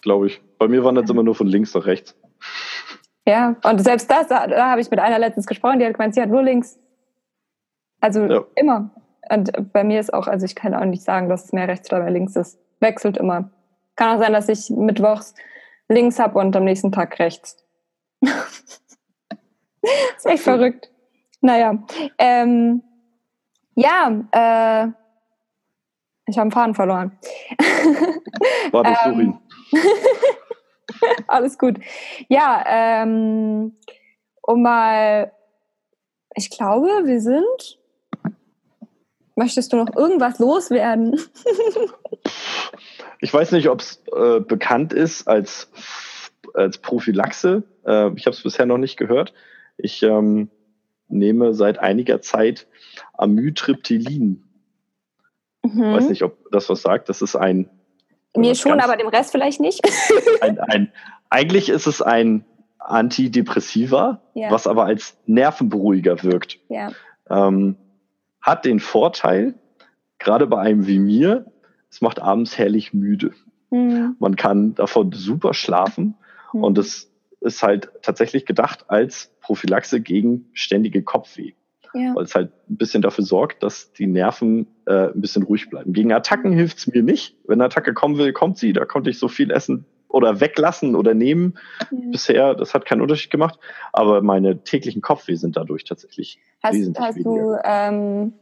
glaube 0.00 0.26
ich. 0.26 0.40
Bei 0.58 0.68
mir 0.68 0.84
wandert 0.84 1.04
es 1.04 1.10
immer 1.10 1.22
nur 1.22 1.34
von 1.34 1.46
links 1.46 1.74
nach 1.74 1.86
rechts. 1.86 2.16
Ja, 3.26 3.56
und 3.62 3.78
selbst 3.80 4.10
das, 4.10 4.28
da, 4.28 4.46
da 4.46 4.70
habe 4.70 4.80
ich 4.80 4.90
mit 4.90 5.00
einer 5.00 5.18
letztens 5.18 5.46
gesprochen, 5.46 5.78
die 5.78 5.84
hat 5.84 5.94
gemeint, 5.94 6.14
sie 6.14 6.22
hat 6.22 6.30
nur 6.30 6.42
links. 6.42 6.78
Also 8.00 8.24
ja. 8.24 8.44
immer. 8.54 8.90
Und 9.28 9.72
bei 9.72 9.84
mir 9.84 10.00
ist 10.00 10.14
auch, 10.14 10.26
also 10.26 10.46
ich 10.46 10.54
kann 10.54 10.74
auch 10.74 10.84
nicht 10.84 11.02
sagen, 11.02 11.28
dass 11.28 11.44
es 11.44 11.52
mehr 11.52 11.68
rechts 11.68 11.92
oder 11.92 12.02
mehr 12.02 12.10
links 12.10 12.36
ist. 12.36 12.58
Wechselt 12.80 13.18
immer. 13.18 13.50
Kann 13.96 14.16
auch 14.16 14.22
sein, 14.22 14.32
dass 14.32 14.48
ich 14.48 14.70
mittwochs 14.70 15.34
links 15.88 16.18
habe 16.18 16.38
und 16.38 16.56
am 16.56 16.64
nächsten 16.64 16.92
Tag 16.92 17.18
rechts. 17.18 17.56
ist 18.22 18.80
echt 20.24 20.42
verrückt. 20.42 20.90
Naja. 21.40 21.82
Ähm, 22.18 22.82
ja, 23.74 24.24
äh, 24.32 24.88
ich 26.28 26.36
habe 26.36 26.42
einen 26.42 26.52
Faden 26.52 26.74
verloren. 26.74 27.18
War 28.70 28.84
das 28.84 28.98
ähm, 29.06 29.38
Alles 31.26 31.58
gut. 31.58 31.78
Ja, 32.28 32.64
ähm, 32.66 33.76
um 34.42 34.62
mal, 34.62 35.32
ich 36.34 36.50
glaube, 36.50 36.88
wir 37.04 37.20
sind. 37.20 37.78
Möchtest 39.36 39.72
du 39.72 39.76
noch 39.76 39.94
irgendwas 39.96 40.38
loswerden? 40.38 41.18
ich 43.20 43.32
weiß 43.32 43.52
nicht, 43.52 43.68
ob 43.68 43.80
es 43.80 44.02
äh, 44.14 44.40
bekannt 44.40 44.92
ist 44.92 45.28
als, 45.28 45.70
als 46.54 46.78
Prophylaxe. 46.78 47.62
Äh, 47.86 48.10
ich 48.16 48.26
habe 48.26 48.34
es 48.34 48.42
bisher 48.42 48.66
noch 48.66 48.78
nicht 48.78 48.96
gehört. 48.96 49.32
Ich 49.76 50.02
ähm, 50.02 50.50
nehme 51.06 51.54
seit 51.54 51.78
einiger 51.78 52.20
Zeit 52.20 52.66
Amitriptylin. 53.14 54.47
Mhm. 55.62 55.92
Weiß 55.92 56.08
nicht, 56.08 56.22
ob 56.22 56.50
das 56.50 56.68
was 56.68 56.82
sagt. 56.82 57.08
Das 57.08 57.22
ist 57.22 57.36
ein. 57.36 57.68
Mir 58.36 58.54
schon, 58.54 58.80
aber 58.80 58.96
dem 58.96 59.08
Rest 59.08 59.32
vielleicht 59.32 59.60
nicht. 59.60 59.80
ein, 60.40 60.60
ein, 60.60 60.92
eigentlich 61.28 61.68
ist 61.68 61.86
es 61.86 62.02
ein 62.02 62.44
Antidepressiva, 62.78 64.20
ja. 64.34 64.50
was 64.50 64.66
aber 64.66 64.84
als 64.84 65.16
Nervenberuhiger 65.26 66.22
wirkt. 66.22 66.58
Ja. 66.68 66.92
Ähm, 67.28 67.76
hat 68.40 68.64
den 68.64 68.80
Vorteil, 68.80 69.54
gerade 70.18 70.46
bei 70.46 70.60
einem 70.60 70.86
wie 70.86 70.98
mir, 70.98 71.46
es 71.90 72.00
macht 72.00 72.20
abends 72.20 72.56
herrlich 72.58 72.92
müde. 72.92 73.32
Mhm. 73.70 74.16
Man 74.18 74.36
kann 74.36 74.74
davon 74.74 75.12
super 75.12 75.54
schlafen 75.54 76.14
mhm. 76.52 76.64
und 76.64 76.78
es 76.78 77.10
ist 77.40 77.62
halt 77.62 77.90
tatsächlich 78.02 78.46
gedacht 78.46 78.86
als 78.88 79.32
Prophylaxe 79.40 80.00
gegen 80.00 80.48
ständige 80.52 81.02
Kopfweh. 81.02 81.52
Ja. 81.94 82.14
Weil 82.14 82.24
es 82.24 82.34
halt 82.34 82.50
ein 82.68 82.76
bisschen 82.76 83.02
dafür 83.02 83.24
sorgt, 83.24 83.62
dass 83.62 83.92
die 83.92 84.06
Nerven 84.06 84.66
äh, 84.86 85.08
ein 85.08 85.20
bisschen 85.20 85.42
ruhig 85.42 85.70
bleiben. 85.70 85.92
Gegen 85.92 86.12
Attacken 86.12 86.52
hilft 86.52 86.78
es 86.78 86.86
mir 86.86 87.02
nicht. 87.02 87.36
Wenn 87.46 87.60
eine 87.60 87.66
Attacke 87.66 87.94
kommen 87.94 88.18
will, 88.18 88.32
kommt 88.32 88.58
sie. 88.58 88.72
Da 88.72 88.84
konnte 88.84 89.10
ich 89.10 89.18
so 89.18 89.28
viel 89.28 89.50
essen 89.50 89.86
oder 90.08 90.40
weglassen 90.40 90.94
oder 90.94 91.14
nehmen. 91.14 91.58
Ja. 91.90 91.98
Bisher, 92.10 92.54
das 92.54 92.74
hat 92.74 92.86
keinen 92.86 93.00
Unterschied 93.00 93.30
gemacht. 93.30 93.58
Aber 93.92 94.22
meine 94.22 94.62
täglichen 94.62 95.02
Kopfweh 95.02 95.34
sind 95.34 95.56
dadurch 95.56 95.84
tatsächlich 95.84 96.38
hast, 96.62 96.74
wesentlich 96.74 97.06
hast 97.06 97.16
weniger. 97.16 97.30
Du, 97.30 97.58
ähm, 97.64 98.32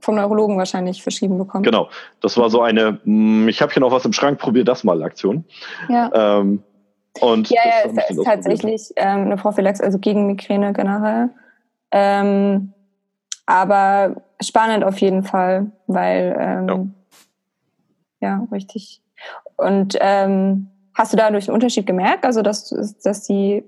vom 0.00 0.14
Neurologen 0.14 0.56
wahrscheinlich 0.58 1.02
verschrieben 1.02 1.38
bekommen. 1.38 1.64
Genau. 1.64 1.88
Das 2.20 2.36
war 2.36 2.50
so 2.50 2.62
eine, 2.62 3.00
hm, 3.04 3.48
ich 3.48 3.60
habe 3.62 3.72
hier 3.72 3.80
noch 3.80 3.90
was 3.90 4.04
im 4.04 4.12
Schrank, 4.12 4.38
probier 4.38 4.64
das 4.64 4.84
mal 4.84 5.02
Aktion. 5.02 5.44
Ja. 5.88 6.38
Ähm, 6.38 6.62
und 7.20 7.50
ja, 7.50 7.62
ja, 7.64 7.90
es 7.90 8.10
ist 8.10 8.24
tatsächlich 8.24 8.92
ähm, 8.96 9.22
eine 9.22 9.36
Prophylaxe, 9.36 9.82
also 9.82 9.98
gegen 9.98 10.26
Migräne 10.26 10.72
generell. 10.72 11.30
Ähm, 11.90 12.72
aber 13.46 14.22
spannend 14.40 14.84
auf 14.84 14.98
jeden 14.98 15.24
Fall, 15.24 15.70
weil 15.86 16.36
ähm, 16.38 16.94
ja. 18.20 18.28
ja. 18.28 18.48
richtig. 18.52 19.00
Und 19.56 19.96
ähm, 20.00 20.68
hast 20.94 21.12
du 21.12 21.16
dadurch 21.16 21.48
einen 21.48 21.54
Unterschied 21.54 21.86
gemerkt, 21.86 22.24
also 22.24 22.42
dass, 22.42 22.68
dass 23.02 23.22
die 23.22 23.64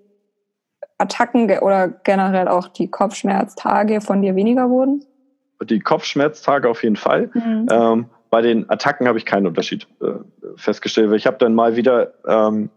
Attacken 0.98 1.50
oder 1.60 1.88
generell 1.88 2.46
auch 2.48 2.68
die 2.68 2.88
Kopfschmerztage 2.88 4.00
von 4.00 4.20
dir 4.20 4.36
weniger 4.36 4.68
wurden? 4.68 5.04
Die 5.62 5.80
Kopfschmerztage 5.80 6.68
auf 6.68 6.82
jeden 6.82 6.96
Fall. 6.96 7.30
Mhm. 7.34 7.66
Ähm, 7.70 8.06
bei 8.30 8.42
den 8.42 8.70
Attacken 8.70 9.08
habe 9.08 9.18
ich 9.18 9.26
keinen 9.26 9.46
Unterschied 9.48 9.88
äh, 10.00 10.12
festgestellt. 10.54 11.12
Ich 11.14 11.26
habe 11.26 11.36
dann 11.38 11.52
mal 11.52 11.74
wieder 11.74 12.14
ähm, 12.26 12.70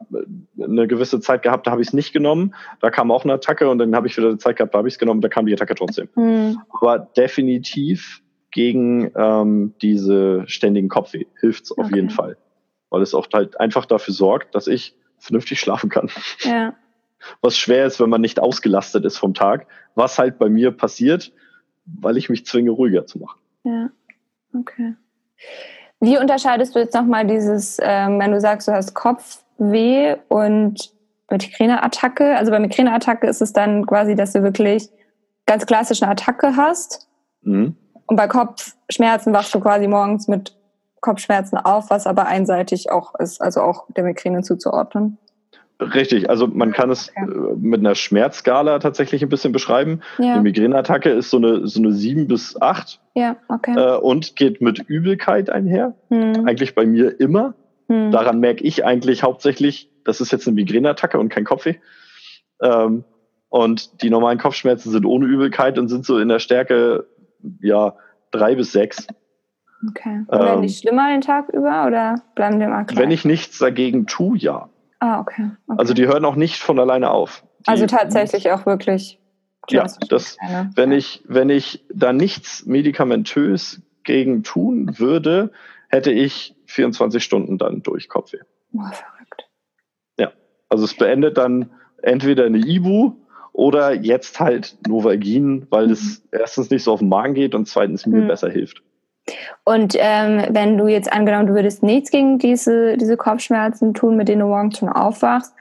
eine 0.60 0.88
gewisse 0.88 1.20
Zeit 1.20 1.44
gehabt, 1.44 1.68
da 1.68 1.72
habe 1.72 1.82
ich 1.82 1.90
es 1.90 1.94
nicht 1.94 2.12
genommen. 2.12 2.56
Da 2.82 2.90
kam 2.90 3.12
auch 3.12 3.24
eine 3.24 3.34
Attacke 3.34 3.70
und 3.70 3.78
dann 3.78 3.96
habe 3.96 4.08
ich 4.08 4.18
wieder 4.18 4.30
eine 4.30 4.40
Zeit 4.40 4.58
gehabt, 4.58 4.74
da 4.74 4.80
habe 4.80 4.88
ich 4.88 4.96
es 4.96 5.00
genommen, 5.00 5.22
da 5.22 5.30
kam 5.30 5.46
die 5.46 5.54
Attacke 5.54 5.76
trotzdem. 5.76 6.10
Mhm. 6.16 6.60
Aber 6.70 7.00
definitiv 7.00 8.24
gegen 8.50 9.12
ähm, 9.16 9.76
diese 9.82 10.44
ständigen 10.48 10.90
Kopfweh 10.90 11.26
hilft 11.40 11.66
es 11.66 11.72
auf 11.72 11.86
okay. 11.86 11.96
jeden 11.96 12.10
Fall. 12.10 12.38
Weil 12.90 13.02
es 13.02 13.14
auch 13.14 13.28
halt 13.32 13.60
einfach 13.60 13.86
dafür 13.86 14.14
sorgt, 14.14 14.56
dass 14.56 14.68
ich 14.68 14.96
vernünftig 15.20 15.60
schlafen 15.60 15.90
kann. 15.90 16.10
Ja. 16.40 16.76
Was 17.42 17.58
schwer 17.58 17.86
ist, 17.86 18.00
wenn 18.00 18.10
man 18.10 18.22
nicht 18.22 18.40
ausgelastet 18.40 19.06
ist 19.06 19.18
vom 19.18 19.34
Tag. 19.34 19.68
Was 19.96 20.20
halt 20.20 20.40
bei 20.40 20.50
mir 20.50 20.72
passiert, 20.72 21.32
weil 21.86 22.18
ich 22.18 22.30
mich 22.30 22.46
zwinge, 22.46 22.72
ruhiger 22.72 23.06
zu 23.06 23.20
machen. 23.20 23.40
Ja, 23.64 23.90
okay. 24.54 24.96
Wie 26.00 26.18
unterscheidest 26.18 26.76
du 26.76 26.80
jetzt 26.80 26.94
nochmal 26.94 27.26
dieses, 27.26 27.78
ähm, 27.82 28.20
wenn 28.20 28.32
du 28.32 28.40
sagst, 28.42 28.68
du 28.68 28.74
hast 28.74 28.94
Kopfweh 28.94 30.18
und 30.28 30.92
Migräneattacke? 31.32 32.36
Also 32.36 32.52
bei 32.52 32.60
Migräneattacke 32.60 33.28
ist 33.28 33.42
es 33.42 33.54
dann 33.54 33.86
quasi, 33.86 34.16
dass 34.16 34.34
du 34.34 34.44
wirklich 34.44 34.90
ganz 35.46 35.66
klassisch 35.66 36.04
eine 36.04 36.12
Attacke 36.12 36.56
hast. 36.58 37.08
Mhm. 37.42 37.78
Und 38.06 38.16
bei 38.16 38.28
Kopfschmerzen 38.28 39.34
wachst 39.34 39.56
du 39.56 39.60
quasi 39.60 39.88
morgens 39.88 40.28
mit 40.28 40.58
Kopfschmerzen 41.00 41.58
auf, 41.58 41.90
was 41.90 42.08
aber 42.08 42.28
einseitig 42.28 42.92
auch 42.92 43.16
ist, 43.16 43.42
also 43.42 43.62
auch 43.62 43.86
der 43.96 44.04
Migräne 44.04 44.42
zuzuordnen. 44.42 45.18
Richtig, 45.94 46.30
also 46.30 46.48
man 46.48 46.72
kann 46.72 46.90
es 46.90 47.12
okay. 47.16 47.32
Äh, 47.32 47.56
mit 47.58 47.80
einer 47.80 47.96
Schmerzskala 47.96 48.80
tatsächlich 48.80 49.22
ein 49.24 49.30
bisschen 49.30 49.52
beschreiben. 49.52 50.02
Ja. 50.18 50.34
Eine 50.34 50.44
Migräneattacke 50.44 51.10
ist 51.10 51.30
so 51.30 51.38
eine, 51.38 51.68
so 51.68 51.80
eine 51.80 51.92
7 51.92 52.28
bis 52.28 52.62
8 52.62 53.00
ja, 53.16 53.38
okay. 53.48 53.76
Äh, 53.76 53.98
und 53.98 54.36
geht 54.36 54.62
mit 54.62 54.80
Übelkeit 54.80 55.50
einher. 55.50 55.96
Hm. 56.10 56.46
Eigentlich 56.48 56.76
bei 56.76 56.86
mir 56.86 57.20
immer. 57.20 57.54
Hm. 57.88 58.12
Daran 58.12 58.40
merke 58.40 58.64
ich 58.64 58.86
eigentlich 58.86 59.24
hauptsächlich, 59.24 59.90
das 60.04 60.22
ist 60.22 60.32
jetzt 60.32 60.48
eine 60.48 60.56
Migräneattacke 60.56 61.20
und 61.20 61.30
kein 61.30 61.46
Kopfweh. 61.46 61.76
Ähm, 62.62 63.04
und 63.50 64.02
die 64.02 64.10
normalen 64.10 64.40
Kopfschmerzen 64.40 64.92
sind 64.92 65.06
ohne 65.06 65.26
Übelkeit 65.26 65.78
und 65.78 65.88
sind 65.88 66.06
so 66.06 66.18
in 66.18 66.28
der 66.28 66.40
Stärke 66.40 67.06
ja 67.62 67.96
drei 68.32 68.56
bis 68.56 68.72
sechs. 68.72 69.08
Okay. 69.90 70.24
Und 70.28 70.40
werden 70.40 70.62
die 70.62 70.70
schlimmer 70.70 71.10
den 71.10 71.22
Tag 71.22 71.50
über 71.50 71.86
oder 71.86 72.16
bleiben 72.36 72.60
die 72.60 72.66
immer 72.66 72.84
gleich? 72.86 72.98
Wenn 72.98 73.12
ich 73.12 73.26
nichts 73.26 73.60
dagegen 73.60 74.08
tue, 74.08 74.38
ja. 74.38 74.70
Ah, 75.04 75.20
okay. 75.20 75.52
okay. 75.68 75.78
Also 75.80 75.94
die 75.94 76.08
hören 76.08 76.24
auch 76.24 76.38
nicht 76.38 76.62
von 76.62 76.80
alleine 76.80 77.12
auf. 77.12 77.44
Die, 77.60 77.68
also 77.68 77.86
tatsächlich 77.88 78.52
auch 78.52 78.66
wirklich. 78.66 79.20
Ja, 79.70 79.86
das, 80.10 80.38
wenn 80.76 80.94
ich, 80.94 81.24
wenn 81.28 81.50
ich 81.50 81.86
da 81.94 82.14
nichts 82.14 82.66
medikamentös 82.66 83.82
gegen 84.04 84.44
tun 84.44 85.00
würde, 85.00 85.52
hätte 85.90 86.12
ich 86.12 86.56
24 86.68 87.22
Stunden 87.22 87.58
dann 87.58 87.84
durch 87.84 88.08
Kopfweh. 88.08 88.40
Oh, 88.74 88.80
verrückt. 88.80 89.50
Ja, 90.18 90.32
also 90.70 90.86
es 90.86 90.96
beendet 90.96 91.38
dann 91.38 91.72
entweder 92.02 92.46
eine 92.46 92.60
Ibu 92.60 93.14
oder 93.52 93.94
jetzt 93.94 94.40
halt 94.40 94.78
Novagin, 94.88 95.68
weil 95.70 95.88
mhm. 95.88 95.94
es 95.94 96.24
erstens 96.32 96.70
nicht 96.70 96.84
so 96.84 96.94
auf 96.94 97.00
den 97.00 97.10
Magen 97.10 97.34
geht 97.34 97.56
und 97.56 97.68
zweitens 97.68 98.06
mir 98.06 98.22
mhm. 98.22 98.28
besser 98.28 98.50
hilft. 98.50 98.84
Und 99.64 99.96
ähm, 99.98 100.46
wenn 100.50 100.78
du 100.78 100.88
jetzt 100.88 101.12
angenommen, 101.12 101.48
du 101.48 101.54
würdest 101.54 101.84
nichts 101.84 102.12
gegen 102.12 102.40
diese, 102.40 102.98
diese 102.98 103.18
Kopfschmerzen 103.18 103.94
tun, 103.94 104.18
mit 104.18 104.28
denen 104.28 104.42
du 104.42 104.48
morgens 104.48 104.78
schon 104.78 104.90
aufwachst, 104.90 105.54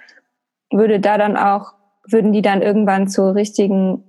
würde 0.71 0.99
da 1.01 1.19
dann 1.19 1.37
auch, 1.37 1.75
würden 2.09 2.33
die 2.33 2.43
dann 2.43 2.63
irgendwann 2.63 3.09
zur 3.09 3.35
richtigen, 3.35 4.03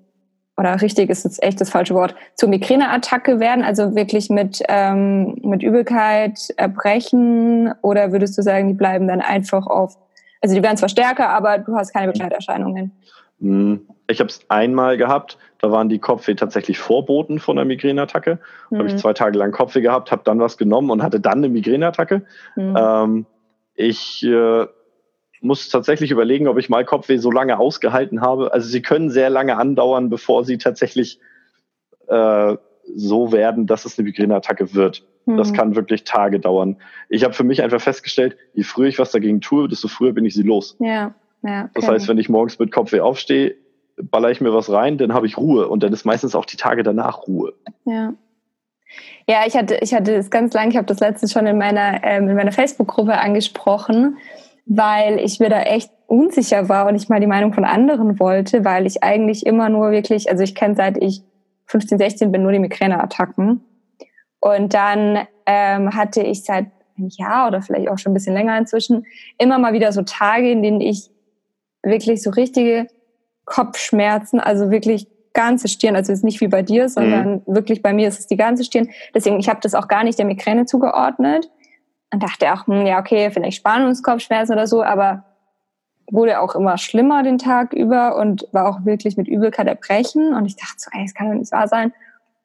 oder 0.57 0.81
richtig 0.81 1.09
ist 1.09 1.25
jetzt 1.25 1.43
echt 1.43 1.61
das 1.61 1.69
falsche 1.69 1.93
Wort, 1.93 2.15
zur 2.35 2.49
Migräneattacke 2.49 3.39
werden, 3.39 3.63
also 3.63 3.95
wirklich 3.95 4.29
mit, 4.29 4.63
ähm, 4.69 5.35
mit 5.43 5.61
Übelkeit, 5.61 6.39
Erbrechen, 6.57 7.73
oder 7.81 8.11
würdest 8.11 8.37
du 8.37 8.41
sagen, 8.41 8.69
die 8.69 8.73
bleiben 8.73 9.07
dann 9.07 9.21
einfach 9.21 9.67
auf, 9.67 9.97
also 10.41 10.55
die 10.55 10.63
werden 10.63 10.77
zwar 10.77 10.89
stärker, 10.89 11.29
aber 11.29 11.59
du 11.59 11.75
hast 11.75 11.93
keine 11.93 12.11
Begleiterscheinungen? 12.11 12.91
Hm, 13.39 13.81
ich 14.07 14.19
habe 14.19 14.29
es 14.29 14.41
einmal 14.49 14.97
gehabt, 14.97 15.37
da 15.59 15.71
waren 15.71 15.89
die 15.89 15.99
Kopfweh 15.99 16.35
tatsächlich 16.35 16.77
Vorboten 16.77 17.39
von 17.39 17.57
einer 17.57 17.65
Migräneattacke. 17.65 18.39
Mhm. 18.69 18.77
Habe 18.77 18.87
ich 18.89 18.97
zwei 18.97 19.13
Tage 19.13 19.37
lang 19.37 19.51
Kopfweh 19.51 19.81
gehabt, 19.81 20.11
habe 20.11 20.23
dann 20.25 20.39
was 20.39 20.57
genommen 20.57 20.89
und 20.89 21.03
hatte 21.03 21.19
dann 21.19 21.37
eine 21.39 21.49
Migräneattacke. 21.49 22.23
Mhm. 22.55 22.75
Ähm, 22.77 23.25
ich 23.75 24.23
äh, 24.23 24.67
muss 25.41 25.69
tatsächlich 25.69 26.11
überlegen, 26.11 26.47
ob 26.47 26.57
ich 26.57 26.69
mal 26.69 26.85
Kopfweh 26.85 27.17
so 27.17 27.31
lange 27.31 27.57
ausgehalten 27.57 28.21
habe. 28.21 28.53
Also 28.53 28.67
sie 28.67 28.81
können 28.81 29.09
sehr 29.09 29.29
lange 29.29 29.57
andauern, 29.57 30.09
bevor 30.09 30.43
sie 30.43 30.57
tatsächlich 30.57 31.19
äh, 32.07 32.57
so 32.95 33.31
werden, 33.31 33.67
dass 33.67 33.85
es 33.85 33.97
eine 33.97 34.05
Migräneattacke 34.05 34.73
wird. 34.73 35.05
Mhm. 35.25 35.37
Das 35.37 35.53
kann 35.53 35.75
wirklich 35.75 36.03
Tage 36.03 36.41
dauern. 36.41 36.77
Ich 37.07 37.23
habe 37.23 37.33
für 37.33 37.45
mich 37.45 37.63
einfach 37.63 37.81
festgestellt, 37.81 38.35
je 38.53 38.63
früher 38.63 38.87
ich 38.87 38.99
was 38.99 39.11
dagegen 39.11 39.39
tue, 39.39 39.69
desto 39.69 39.87
früher 39.87 40.11
bin 40.11 40.25
ich 40.25 40.33
sie 40.33 40.43
los. 40.43 40.75
Ja. 40.79 41.15
Ja, 41.45 41.65
okay. 41.65 41.71
Das 41.73 41.87
heißt, 41.87 42.07
wenn 42.07 42.17
ich 42.17 42.29
morgens 42.29 42.57
mit 42.57 42.71
Kopfweh 42.71 43.01
aufstehe, 43.01 43.55
baller 44.01 44.31
ich 44.31 44.41
mir 44.41 44.53
was 44.53 44.71
rein, 44.71 44.97
dann 44.97 45.13
habe 45.13 45.27
ich 45.27 45.37
Ruhe 45.37 45.67
und 45.67 45.83
dann 45.83 45.93
ist 45.93 46.05
meistens 46.05 46.35
auch 46.35 46.45
die 46.45 46.57
Tage 46.57 46.83
danach 46.83 47.27
Ruhe. 47.27 47.53
Ja. 47.85 48.13
Ja, 49.27 49.43
ich 49.47 49.55
hatte, 49.55 49.75
ich 49.81 49.93
hatte 49.93 50.15
es 50.15 50.29
ganz 50.29 50.53
lang, 50.53 50.69
ich 50.69 50.77
habe 50.77 50.85
das 50.85 50.99
letztens 50.99 51.31
schon 51.31 51.47
in 51.47 51.57
meiner, 51.57 52.03
ähm, 52.03 52.29
in 52.29 52.35
meiner 52.35 52.51
Facebook-Gruppe 52.51 53.17
angesprochen, 53.17 54.17
weil 54.65 55.19
ich 55.19 55.39
mir 55.39 55.49
da 55.49 55.61
echt 55.61 55.91
unsicher 56.07 56.69
war 56.69 56.87
und 56.87 56.95
ich 56.95 57.09
mal 57.09 57.19
die 57.19 57.27
Meinung 57.27 57.53
von 57.53 57.65
anderen 57.65 58.19
wollte, 58.19 58.63
weil 58.65 58.85
ich 58.85 59.03
eigentlich 59.03 59.45
immer 59.45 59.69
nur 59.69 59.91
wirklich, 59.91 60.29
also 60.29 60.43
ich 60.43 60.53
kenne 60.53 60.75
seit 60.75 61.01
ich 61.01 61.23
15, 61.65 61.97
16 61.97 62.31
bin 62.31 62.43
nur 62.43 62.51
die 62.51 62.59
Migräneattacken. 62.59 63.61
Und 64.39 64.73
dann 64.73 65.25
ähm, 65.45 65.95
hatte 65.95 66.21
ich 66.21 66.43
seit 66.43 66.67
einem 66.97 67.09
Jahr 67.09 67.47
oder 67.47 67.61
vielleicht 67.61 67.89
auch 67.89 67.97
schon 67.97 68.11
ein 68.11 68.13
bisschen 68.13 68.33
länger 68.33 68.57
inzwischen 68.57 69.05
immer 69.37 69.57
mal 69.57 69.73
wieder 69.73 69.91
so 69.91 70.03
Tage, 70.03 70.51
in 70.51 70.61
denen 70.61 70.81
ich 70.81 71.09
wirklich 71.81 72.21
so 72.21 72.29
richtige 72.29 72.87
Kopfschmerzen, 73.45 74.39
also 74.39 74.71
wirklich 74.71 75.07
ganze 75.33 75.67
Stirn, 75.67 75.95
also 75.95 76.13
ist 76.13 76.23
nicht 76.23 76.41
wie 76.41 76.47
bei 76.47 76.61
dir, 76.61 76.89
sondern 76.89 77.35
mhm. 77.35 77.41
wirklich 77.47 77.81
bei 77.81 77.91
mir 77.91 78.07
ist 78.07 78.19
es 78.19 78.27
die 78.27 78.37
ganze 78.37 78.63
Stirn. 78.63 78.89
Deswegen, 79.13 79.39
ich 79.39 79.49
habe 79.49 79.59
das 79.61 79.73
auch 79.73 79.87
gar 79.87 80.03
nicht 80.03 80.19
der 80.19 80.25
Migräne 80.25 80.65
zugeordnet 80.65 81.49
und 82.13 82.21
dachte 82.21 82.53
auch, 82.53 82.67
hm, 82.67 82.85
ja, 82.85 82.99
okay, 82.99 83.31
vielleicht 83.31 83.57
Spannungskopfschmerzen 83.57 84.53
oder 84.53 84.67
so, 84.67 84.83
aber 84.83 85.25
wurde 86.11 86.39
auch 86.39 86.55
immer 86.55 86.77
schlimmer 86.77 87.23
den 87.23 87.37
Tag 87.39 87.73
über 87.73 88.17
und 88.17 88.47
war 88.51 88.67
auch 88.67 88.85
wirklich 88.85 89.17
mit 89.17 89.27
Übelkeit 89.27 89.67
erbrechen. 89.67 90.33
Und 90.33 90.45
ich 90.45 90.55
dachte 90.55 90.75
so, 90.77 90.89
ey, 90.93 91.03
das 91.03 91.13
kann 91.13 91.29
doch 91.29 91.35
nicht 91.35 91.51
wahr 91.51 91.67
sein. 91.67 91.93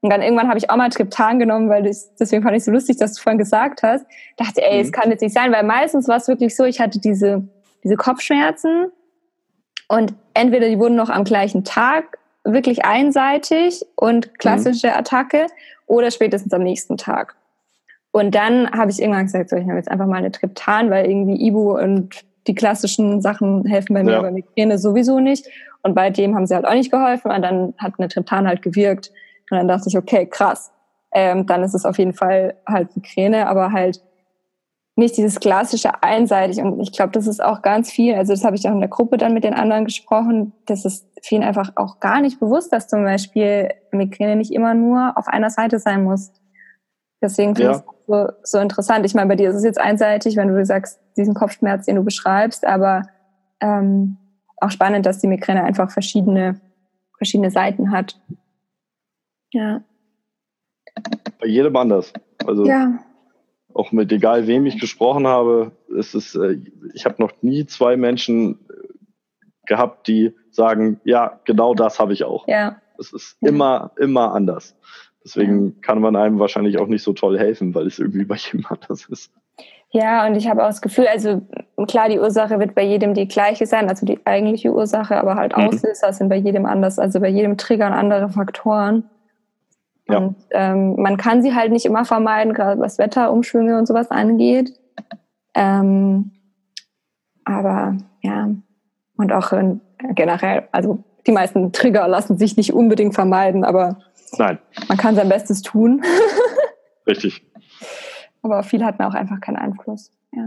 Und 0.01 0.11
dann 0.11 0.23
irgendwann 0.23 0.49
habe 0.49 0.59
ich 0.59 0.71
auch 0.71 0.77
mal 0.77 0.89
Triptan 0.91 1.39
genommen, 1.39 1.69
weil 1.69 1.83
das, 1.83 2.15
deswegen 2.15 2.43
fand 2.43 2.57
ich 2.57 2.65
so 2.65 2.71
lustig, 2.71 2.99
dass 2.99 3.15
du 3.15 3.23
vorhin 3.23 3.39
gesagt 3.39 3.83
hast. 3.83 4.07
Dachte, 4.37 4.63
ey, 4.63 4.81
es 4.81 4.89
mhm. 4.89 4.93
kann 4.93 5.11
jetzt 5.11 5.21
nicht 5.21 5.35
sein, 5.35 5.53
weil 5.53 5.65
meistens 5.65 6.07
war 6.09 6.17
es 6.17 6.29
wirklich 6.29 6.55
so, 6.55 6.65
ich 6.65 6.81
hatte 6.81 7.01
diese, 7.01 7.47
diese 7.83 7.97
Kopfschmerzen 7.97 8.93
und 9.89 10.15
entweder 10.35 10.69
die 10.69 10.79
wurden 10.79 10.97
noch 10.97 11.11
am 11.11 11.25
gleichen 11.25 11.65
Tag 11.65 12.19
wirklich 12.45 12.85
einseitig 12.85 13.85
und 13.97 14.39
klassische 14.39 14.89
mhm. 14.89 14.95
Attacke 14.95 15.47
oder 15.87 16.11
spätestens 16.11 16.53
am 16.53 16.63
nächsten 16.63 16.97
Tag. 16.97 17.35
Und 18.11 18.35
dann 18.35 18.71
habe 18.71 18.91
ich 18.91 19.01
irgendwann 19.01 19.27
gesagt, 19.27 19.51
so, 19.51 19.57
ich 19.57 19.65
nehme 19.65 19.79
jetzt 19.79 19.91
einfach 19.91 20.07
mal 20.07 20.17
eine 20.17 20.33
Triptan, 20.33 20.91
weil 20.91 21.11
irgendwie 21.11 21.47
Ibu 21.47 21.79
und 21.79 22.25
die 22.47 22.55
klassischen 22.55 23.21
Sachen 23.21 23.65
helfen 23.67 23.95
bei 23.95 24.03
mir 24.03 24.13
ja. 24.13 24.23
bei 24.23 24.31
Migräne 24.31 24.79
sowieso 24.79 25.21
nicht. 25.21 25.47
Und 25.83 25.95
bei 25.95 26.11
dem 26.11 26.35
haben 26.35 26.47
sie 26.47 26.55
halt 26.55 26.67
auch 26.67 26.75
nicht 26.75 26.91
geholfen. 26.91 27.31
Und 27.31 27.43
dann 27.43 27.75
hat 27.79 27.95
eine 27.99 28.09
Triptan 28.09 28.49
halt 28.49 28.63
gewirkt. 28.63 29.13
Und 29.51 29.59
dann 29.59 29.69
dachte 29.69 29.89
ich, 29.89 29.97
okay, 29.97 30.27
krass. 30.27 30.73
Ähm, 31.13 31.47
dann 31.47 31.63
ist 31.63 31.75
es 31.75 31.85
auf 31.85 31.99
jeden 31.99 32.13
Fall 32.13 32.55
halt 32.67 32.95
Migräne, 32.97 33.47
aber 33.47 33.73
halt 33.73 34.03
nicht 34.99 35.17
dieses 35.17 35.39
klassische 35.41 36.03
einseitig. 36.03 36.61
Und 36.61 36.81
ich 36.81 36.93
glaube, 36.93 37.13
das 37.13 37.27
ist 37.27 37.43
auch 37.43 37.63
ganz 37.63 37.91
viel. 37.91 38.15
Also 38.15 38.33
das 38.33 38.45
habe 38.45 38.57
ich 38.57 38.69
auch 38.69 38.73
in 38.73 38.81
der 38.81 38.89
Gruppe 38.89 39.17
dann 39.17 39.33
mit 39.33 39.45
den 39.45 39.55
anderen 39.55 39.85
gesprochen. 39.85 40.53
Das 40.67 40.85
ist 40.85 41.09
vielen 41.23 41.45
einfach 41.45 41.73
auch 41.77 42.01
gar 42.01 42.21
nicht 42.21 42.41
bewusst, 42.41 42.73
dass 42.73 42.89
zum 42.89 43.05
Beispiel 43.05 43.71
Migräne 43.93 44.37
nicht 44.37 44.53
immer 44.53 44.75
nur 44.75 45.17
auf 45.17 45.29
einer 45.29 45.51
Seite 45.51 45.79
sein 45.79 46.03
muss. 46.03 46.33
Deswegen 47.23 47.55
finde 47.55 47.73
ja. 47.73 47.77
ich 47.77 47.83
es 47.83 47.85
so, 48.07 48.29
so 48.43 48.59
interessant. 48.59 49.07
Ich 49.07 49.15
meine, 49.15 49.29
bei 49.29 49.37
dir 49.37 49.51
ist 49.51 49.57
es 49.57 49.65
jetzt 49.65 49.81
einseitig, 49.81 50.37
wenn 50.37 50.49
du 50.49 50.65
sagst, 50.65 51.01
diesen 51.17 51.35
Kopfschmerz, 51.35 51.87
den 51.87 51.97
du 51.97 52.05
beschreibst, 52.05 52.67
aber 52.67 53.03
ähm, 53.61 54.17
auch 54.57 54.71
spannend, 54.71 55.07
dass 55.07 55.19
die 55.19 55.29
Migräne 55.29 55.63
einfach 55.63 55.91
verschiedene, 55.91 56.61
verschiedene 57.17 57.51
Seiten 57.51 57.93
hat. 57.93 58.21
Ja. 59.53 59.83
Bei 61.41 61.47
jedem 61.47 61.77
anders. 61.77 62.13
Also 62.45 62.67
ja. 62.67 62.99
Auch 63.79 63.93
mit 63.93 64.11
egal 64.11 64.47
wem 64.47 64.67
ich 64.67 64.81
gesprochen 64.81 65.27
habe, 65.27 65.71
ist 65.89 66.15
es, 66.15 66.35
äh, 66.35 66.59
ich 66.95 67.05
habe 67.05 67.23
noch 67.23 67.33
nie 67.43 67.65
zwei 67.67 67.97
Menschen 67.97 68.59
gehabt, 69.67 70.09
die 70.09 70.35
sagen, 70.51 71.01
ja, 71.05 71.39
genau 71.45 71.75
das 71.75 72.01
habe 72.01 72.13
ich 72.13 72.25
auch. 72.25 72.49
Ja. 72.49 72.81
Es 72.99 73.13
ist 73.13 73.37
immer, 73.41 73.93
immer 73.97 74.35
anders. 74.35 74.77
Deswegen 75.25 75.81
kann 75.81 76.01
man 76.01 76.17
einem 76.17 76.41
wahrscheinlich 76.41 76.79
auch 76.79 76.89
nicht 76.89 77.05
so 77.05 77.13
toll 77.13 77.39
helfen, 77.39 77.75
weil 77.75 77.87
es 77.87 78.01
irgendwie 78.01 78.25
bei 78.25 78.35
jedem 78.53 78.67
anders 78.69 79.07
ist. 79.07 79.33
Ja, 79.91 80.27
und 80.27 80.35
ich 80.35 80.49
habe 80.49 80.63
auch 80.63 80.69
das 80.69 80.83
Gefühl, 80.83 81.07
also 81.07 81.43
klar, 81.87 82.09
die 82.09 82.19
Ursache 82.19 82.59
wird 82.59 82.75
bei 82.75 82.83
jedem 82.83 83.15
die 83.15 83.29
gleiche 83.29 83.67
sein, 83.67 83.89
also 83.89 84.05
die 84.05 84.19
eigentliche 84.27 84.73
Ursache, 84.73 85.17
aber 85.17 85.37
halt 85.37 85.57
mhm. 85.57 85.65
Auslöser 85.65 86.13
sind 86.13 86.29
bei 86.29 86.37
jedem 86.37 86.67
anders, 86.67 86.99
also 86.99 87.21
bei 87.21 87.29
jedem 87.29 87.57
triggern 87.57 87.93
andere 87.93 88.29
Faktoren. 88.29 89.05
Ja. 90.11 90.19
Und 90.19 90.37
ähm, 90.51 90.97
man 90.97 91.17
kann 91.17 91.43
sie 91.43 91.55
halt 91.55 91.73
nicht 91.73 91.85
immer 91.85 92.05
vermeiden, 92.05 92.55
gerade 92.55 92.81
was 92.81 92.99
Wetterumschwünge 92.99 93.79
und 93.79 93.87
sowas 93.87 94.11
angeht. 94.11 94.73
Ähm, 95.55 96.33
aber 97.45 97.97
ja, 98.23 98.49
und 99.17 99.33
auch 99.33 99.53
in, 99.53 99.81
generell, 100.15 100.69
also 100.73 101.03
die 101.27 101.33
meisten 101.33 101.73
Trigger 101.73 102.09
lassen 102.09 102.39
sich 102.39 102.57
nicht 102.57 102.73
unbedingt 102.73 103.15
vermeiden, 103.15 103.65
aber 103.65 103.99
Nein. 104.37 104.59
Man 104.89 104.99
kann 104.99 105.15
sein 105.15 105.29
Bestes 105.29 105.63
tun. 105.63 106.05
Richtig. 107.07 107.47
Aber 108.43 108.63
viel 108.63 108.85
hat 108.85 108.99
man 108.99 109.09
auch 109.09 109.15
einfach 109.15 109.41
keinen 109.41 109.57
Einfluss. 109.57 110.13
Ja. 110.33 110.47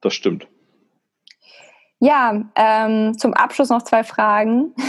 Das 0.00 0.14
stimmt. 0.14 0.48
Ja, 2.00 2.44
ähm, 2.56 3.16
zum 3.16 3.34
Abschluss 3.34 3.68
noch 3.68 3.82
zwei 3.82 4.04
Fragen. 4.04 4.72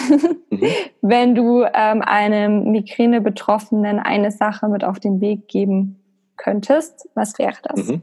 Mhm. 0.53 0.67
Wenn 1.01 1.33
du 1.33 1.63
ähm, 1.63 2.01
einem 2.01 2.71
Migräne-Betroffenen 2.71 3.99
eine 3.99 4.31
Sache 4.31 4.67
mit 4.67 4.83
auf 4.83 4.99
den 4.99 5.21
Weg 5.21 5.47
geben 5.47 5.97
könntest, 6.35 7.07
was 7.15 7.39
wäre 7.39 7.55
das? 7.63 7.87
Mhm. 7.87 8.01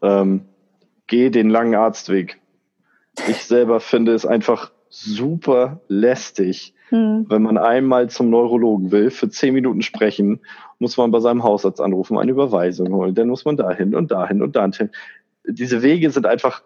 Ähm, 0.00 0.40
geh 1.08 1.30
den 1.30 1.50
langen 1.50 1.74
Arztweg. 1.74 2.40
Ich 3.28 3.44
selber 3.44 3.80
finde 3.80 4.14
es 4.14 4.24
einfach 4.24 4.70
super 4.88 5.80
lästig, 5.88 6.74
hm. 6.94 7.26
Wenn 7.28 7.42
man 7.42 7.58
einmal 7.58 8.10
zum 8.10 8.30
Neurologen 8.30 8.92
will, 8.92 9.10
für 9.10 9.28
zehn 9.28 9.54
Minuten 9.54 9.82
sprechen, 9.82 10.40
muss 10.78 10.96
man 10.96 11.10
bei 11.10 11.20
seinem 11.20 11.42
Hausarzt 11.42 11.80
anrufen, 11.80 12.18
eine 12.18 12.30
Überweisung 12.30 12.92
holen. 12.92 13.14
Dann 13.14 13.28
muss 13.28 13.44
man 13.44 13.56
dahin 13.56 13.94
und 13.94 14.10
dahin 14.10 14.42
und 14.42 14.54
dahin. 14.54 14.90
Diese 15.46 15.82
Wege 15.82 16.10
sind 16.10 16.26
einfach 16.26 16.62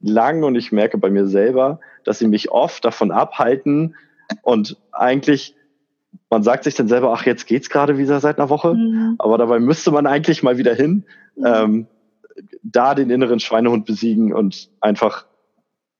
lang 0.00 0.42
und 0.42 0.54
ich 0.54 0.72
merke 0.72 0.98
bei 0.98 1.10
mir 1.10 1.26
selber, 1.26 1.80
dass 2.04 2.18
sie 2.18 2.28
mich 2.28 2.50
oft 2.50 2.84
davon 2.84 3.10
abhalten 3.10 3.96
und 4.42 4.76
eigentlich 4.92 5.54
man 6.30 6.42
sagt 6.42 6.64
sich 6.64 6.74
dann 6.74 6.88
selber, 6.88 7.12
ach, 7.12 7.26
jetzt 7.26 7.46
geht's 7.46 7.70
gerade 7.70 7.98
wieder 7.98 8.20
seit 8.20 8.38
einer 8.38 8.48
Woche, 8.48 8.74
mhm. 8.74 9.16
aber 9.18 9.38
dabei 9.38 9.60
müsste 9.60 9.90
man 9.90 10.06
eigentlich 10.06 10.42
mal 10.42 10.58
wieder 10.58 10.74
hin, 10.74 11.04
mhm. 11.36 11.46
ähm, 11.46 11.86
da 12.62 12.94
den 12.94 13.10
inneren 13.10 13.40
Schweinehund 13.40 13.86
besiegen 13.86 14.32
und 14.32 14.70
einfach 14.80 15.26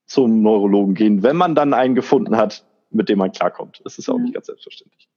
zum 0.07 0.43
Neurologen 0.43 0.95
gehen, 0.95 1.23
wenn 1.23 1.37
man 1.37 1.55
dann 1.55 1.75
einen 1.75 1.95
gefunden 1.95 2.37
hat, 2.37 2.65
mit 2.91 3.09
dem 3.09 3.19
man 3.19 3.33
klarkommt. 3.33 3.81
Das 3.85 3.99
ist 3.99 4.09
auch 4.09 4.19
nicht 4.19 4.35
ganz 4.35 4.47
selbstverständlich. 4.47 5.09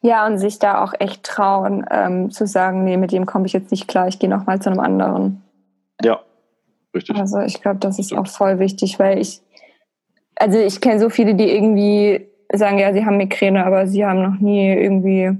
Ja, 0.00 0.26
und 0.26 0.38
sich 0.38 0.58
da 0.58 0.82
auch 0.82 0.92
echt 0.98 1.22
trauen, 1.22 1.84
ähm, 1.90 2.30
zu 2.30 2.46
sagen, 2.46 2.84
nee, 2.84 2.96
mit 2.96 3.12
dem 3.12 3.26
komme 3.26 3.46
ich 3.46 3.52
jetzt 3.52 3.70
nicht 3.70 3.88
klar, 3.88 4.06
ich 4.06 4.18
gehe 4.18 4.28
nochmal 4.28 4.60
zu 4.60 4.70
einem 4.70 4.80
anderen. 4.80 5.42
Ja, 6.02 6.20
richtig. 6.94 7.16
Also 7.16 7.40
ich 7.40 7.60
glaube, 7.60 7.78
das 7.78 7.98
ist 7.98 8.12
auch 8.12 8.26
voll 8.26 8.58
wichtig, 8.58 8.98
weil 8.98 9.18
ich, 9.18 9.40
also 10.36 10.58
ich 10.58 10.80
kenne 10.80 11.00
so 11.00 11.10
viele, 11.10 11.34
die 11.34 11.50
irgendwie 11.50 12.28
sagen, 12.52 12.78
ja, 12.78 12.92
sie 12.92 13.04
haben 13.04 13.16
Migräne, 13.16 13.64
aber 13.64 13.86
sie 13.86 14.04
haben 14.04 14.22
noch 14.22 14.40
nie 14.40 14.72
irgendwie 14.72 15.36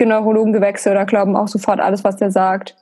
den 0.00 0.08
Neurologen 0.08 0.52
gewechselt 0.52 0.94
oder 0.94 1.06
glauben 1.06 1.36
auch 1.36 1.48
sofort 1.48 1.80
alles, 1.80 2.04
was 2.04 2.16
der 2.16 2.30
sagt. 2.30 2.76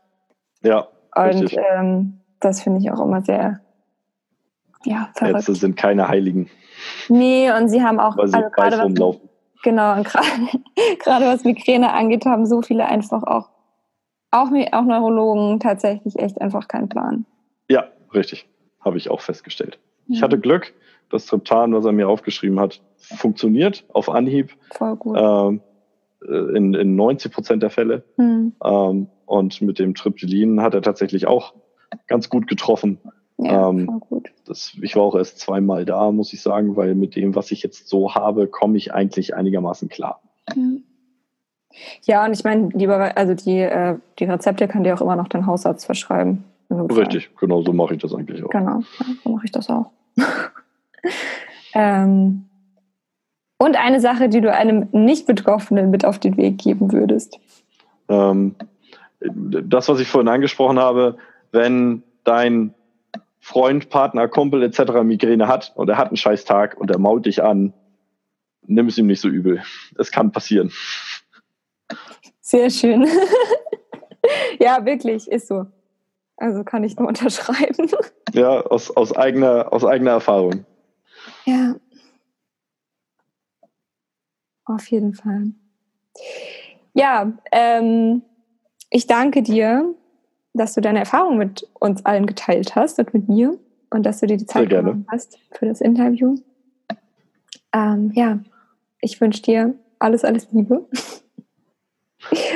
Ja. 0.62 0.88
Und 1.14 1.56
ähm, 1.72 2.20
das 2.40 2.62
finde 2.62 2.80
ich 2.80 2.90
auch 2.90 3.00
immer 3.00 3.22
sehr 3.22 3.60
ja, 4.84 5.08
verrückt. 5.14 5.36
Ärzte 5.36 5.54
sind 5.54 5.76
keine 5.76 6.08
Heiligen. 6.08 6.50
Nee, 7.08 7.50
und 7.52 7.68
sie 7.68 7.82
haben 7.82 8.00
auch 8.00 8.16
also 8.16 8.38
gerade 8.50 8.78
was, 8.78 9.16
genau, 9.62 9.96
und 9.96 10.04
gerade 10.98 11.26
was 11.26 11.44
Migräne 11.44 11.92
angeht, 11.92 12.26
haben 12.26 12.46
so 12.46 12.62
viele 12.62 12.86
einfach 12.86 13.22
auch, 13.22 13.48
auch, 14.30 14.50
auch 14.72 14.84
Neurologen 14.84 15.60
tatsächlich 15.60 16.18
echt 16.18 16.40
einfach 16.40 16.68
keinen 16.68 16.88
Plan. 16.88 17.26
Richtig. 18.14 18.46
Habe 18.80 18.96
ich 18.96 19.10
auch 19.10 19.20
festgestellt. 19.20 19.78
Ja. 20.06 20.16
Ich 20.16 20.22
hatte 20.22 20.38
Glück, 20.38 20.74
das 21.10 21.26
Triptan, 21.26 21.74
was 21.74 21.84
er 21.84 21.92
mir 21.92 22.08
aufgeschrieben 22.08 22.60
hat, 22.60 22.80
funktioniert 22.96 23.84
auf 23.92 24.08
Anhieb. 24.08 24.56
Voll 24.72 24.96
gut. 24.96 25.16
Ähm, 25.18 25.60
äh, 26.26 26.56
in, 26.56 26.74
in 26.74 26.96
90 26.96 27.32
Prozent 27.32 27.62
der 27.62 27.70
Fälle. 27.70 28.04
Hm. 28.16 28.52
Ähm, 28.62 29.06
und 29.26 29.62
mit 29.62 29.78
dem 29.78 29.94
Triptylin 29.94 30.60
hat 30.60 30.74
er 30.74 30.82
tatsächlich 30.82 31.26
auch 31.26 31.54
ganz 32.06 32.28
gut 32.28 32.46
getroffen. 32.46 32.98
Ja, 33.38 33.68
ähm, 33.68 34.00
gut. 34.08 34.30
Das, 34.44 34.76
ich 34.80 34.94
war 34.96 35.02
auch 35.02 35.16
erst 35.16 35.40
zweimal 35.40 35.84
da, 35.84 36.10
muss 36.12 36.32
ich 36.32 36.42
sagen, 36.42 36.76
weil 36.76 36.94
mit 36.94 37.16
dem, 37.16 37.34
was 37.34 37.50
ich 37.50 37.62
jetzt 37.62 37.88
so 37.88 38.14
habe, 38.14 38.46
komme 38.46 38.76
ich 38.76 38.94
eigentlich 38.94 39.34
einigermaßen 39.34 39.88
klar. 39.88 40.20
Mhm. 40.54 40.84
Ja, 42.02 42.24
und 42.24 42.32
ich 42.32 42.44
meine, 42.44 42.68
lieber, 42.68 43.16
also 43.16 43.34
die, 43.34 43.58
äh, 43.58 43.96
die 44.18 44.24
Rezepte 44.24 44.68
kann 44.68 44.84
dir 44.84 44.94
auch 44.94 45.00
immer 45.00 45.16
noch 45.16 45.26
dein 45.26 45.46
Hausarzt 45.46 45.86
verschreiben. 45.86 46.44
Richtig, 46.80 47.30
genau 47.38 47.62
so 47.62 47.72
mache 47.72 47.94
ich 47.94 48.00
das 48.00 48.14
eigentlich 48.14 48.44
auch. 48.44 48.50
Genau, 48.50 48.82
so 49.22 49.30
mache 49.30 49.44
ich 49.44 49.52
das 49.52 49.68
auch. 49.68 49.90
ähm, 51.74 52.46
und 53.58 53.76
eine 53.76 54.00
Sache, 54.00 54.28
die 54.28 54.40
du 54.40 54.52
einem 54.52 54.88
Nicht-Betroffenen 54.92 55.90
mit 55.90 56.04
auf 56.04 56.18
den 56.18 56.36
Weg 56.36 56.58
geben 56.58 56.92
würdest. 56.92 57.38
Ähm, 58.08 58.54
das, 59.20 59.88
was 59.88 60.00
ich 60.00 60.08
vorhin 60.08 60.28
angesprochen 60.28 60.78
habe, 60.78 61.16
wenn 61.52 62.02
dein 62.24 62.74
Freund, 63.40 63.90
Partner, 63.90 64.28
Kumpel 64.28 64.62
etc. 64.62 65.02
Migräne 65.02 65.48
hat 65.48 65.72
und 65.76 65.88
er 65.88 65.98
hat 65.98 66.08
einen 66.08 66.16
scheiß 66.16 66.44
Tag 66.44 66.78
und 66.78 66.90
er 66.90 66.98
mault 66.98 67.26
dich 67.26 67.42
an, 67.42 67.72
nimm 68.66 68.88
es 68.88 68.98
ihm 68.98 69.06
nicht 69.06 69.20
so 69.20 69.28
übel. 69.28 69.62
Es 69.98 70.10
kann 70.10 70.32
passieren. 70.32 70.72
Sehr 72.40 72.70
schön. 72.70 73.06
ja, 74.60 74.84
wirklich, 74.84 75.30
ist 75.30 75.48
so. 75.48 75.66
Also 76.36 76.64
kann 76.64 76.84
ich 76.84 76.96
nur 76.96 77.08
unterschreiben. 77.08 77.90
Ja, 78.32 78.60
aus, 78.60 78.90
aus, 78.90 79.14
eigener, 79.16 79.72
aus 79.72 79.84
eigener 79.84 80.12
Erfahrung. 80.12 80.64
Ja. 81.44 81.76
Auf 84.64 84.86
jeden 84.90 85.14
Fall. 85.14 85.52
Ja, 86.94 87.32
ähm, 87.52 88.22
ich 88.90 89.06
danke 89.06 89.42
dir, 89.42 89.94
dass 90.54 90.74
du 90.74 90.80
deine 90.80 91.00
Erfahrung 91.00 91.36
mit 91.36 91.68
uns 91.80 92.04
allen 92.06 92.26
geteilt 92.26 92.74
hast 92.76 92.98
und 92.98 93.12
mit 93.12 93.28
mir 93.28 93.58
und 93.90 94.04
dass 94.04 94.20
du 94.20 94.26
dir 94.26 94.36
die 94.36 94.46
Zeit 94.46 94.70
genommen 94.70 95.06
hast 95.10 95.38
für 95.52 95.66
das 95.66 95.80
Interview. 95.80 96.36
Ähm, 97.72 98.12
ja, 98.14 98.38
ich 99.00 99.20
wünsche 99.20 99.42
dir 99.42 99.74
alles, 99.98 100.24
alles 100.24 100.50
Liebe. 100.52 100.86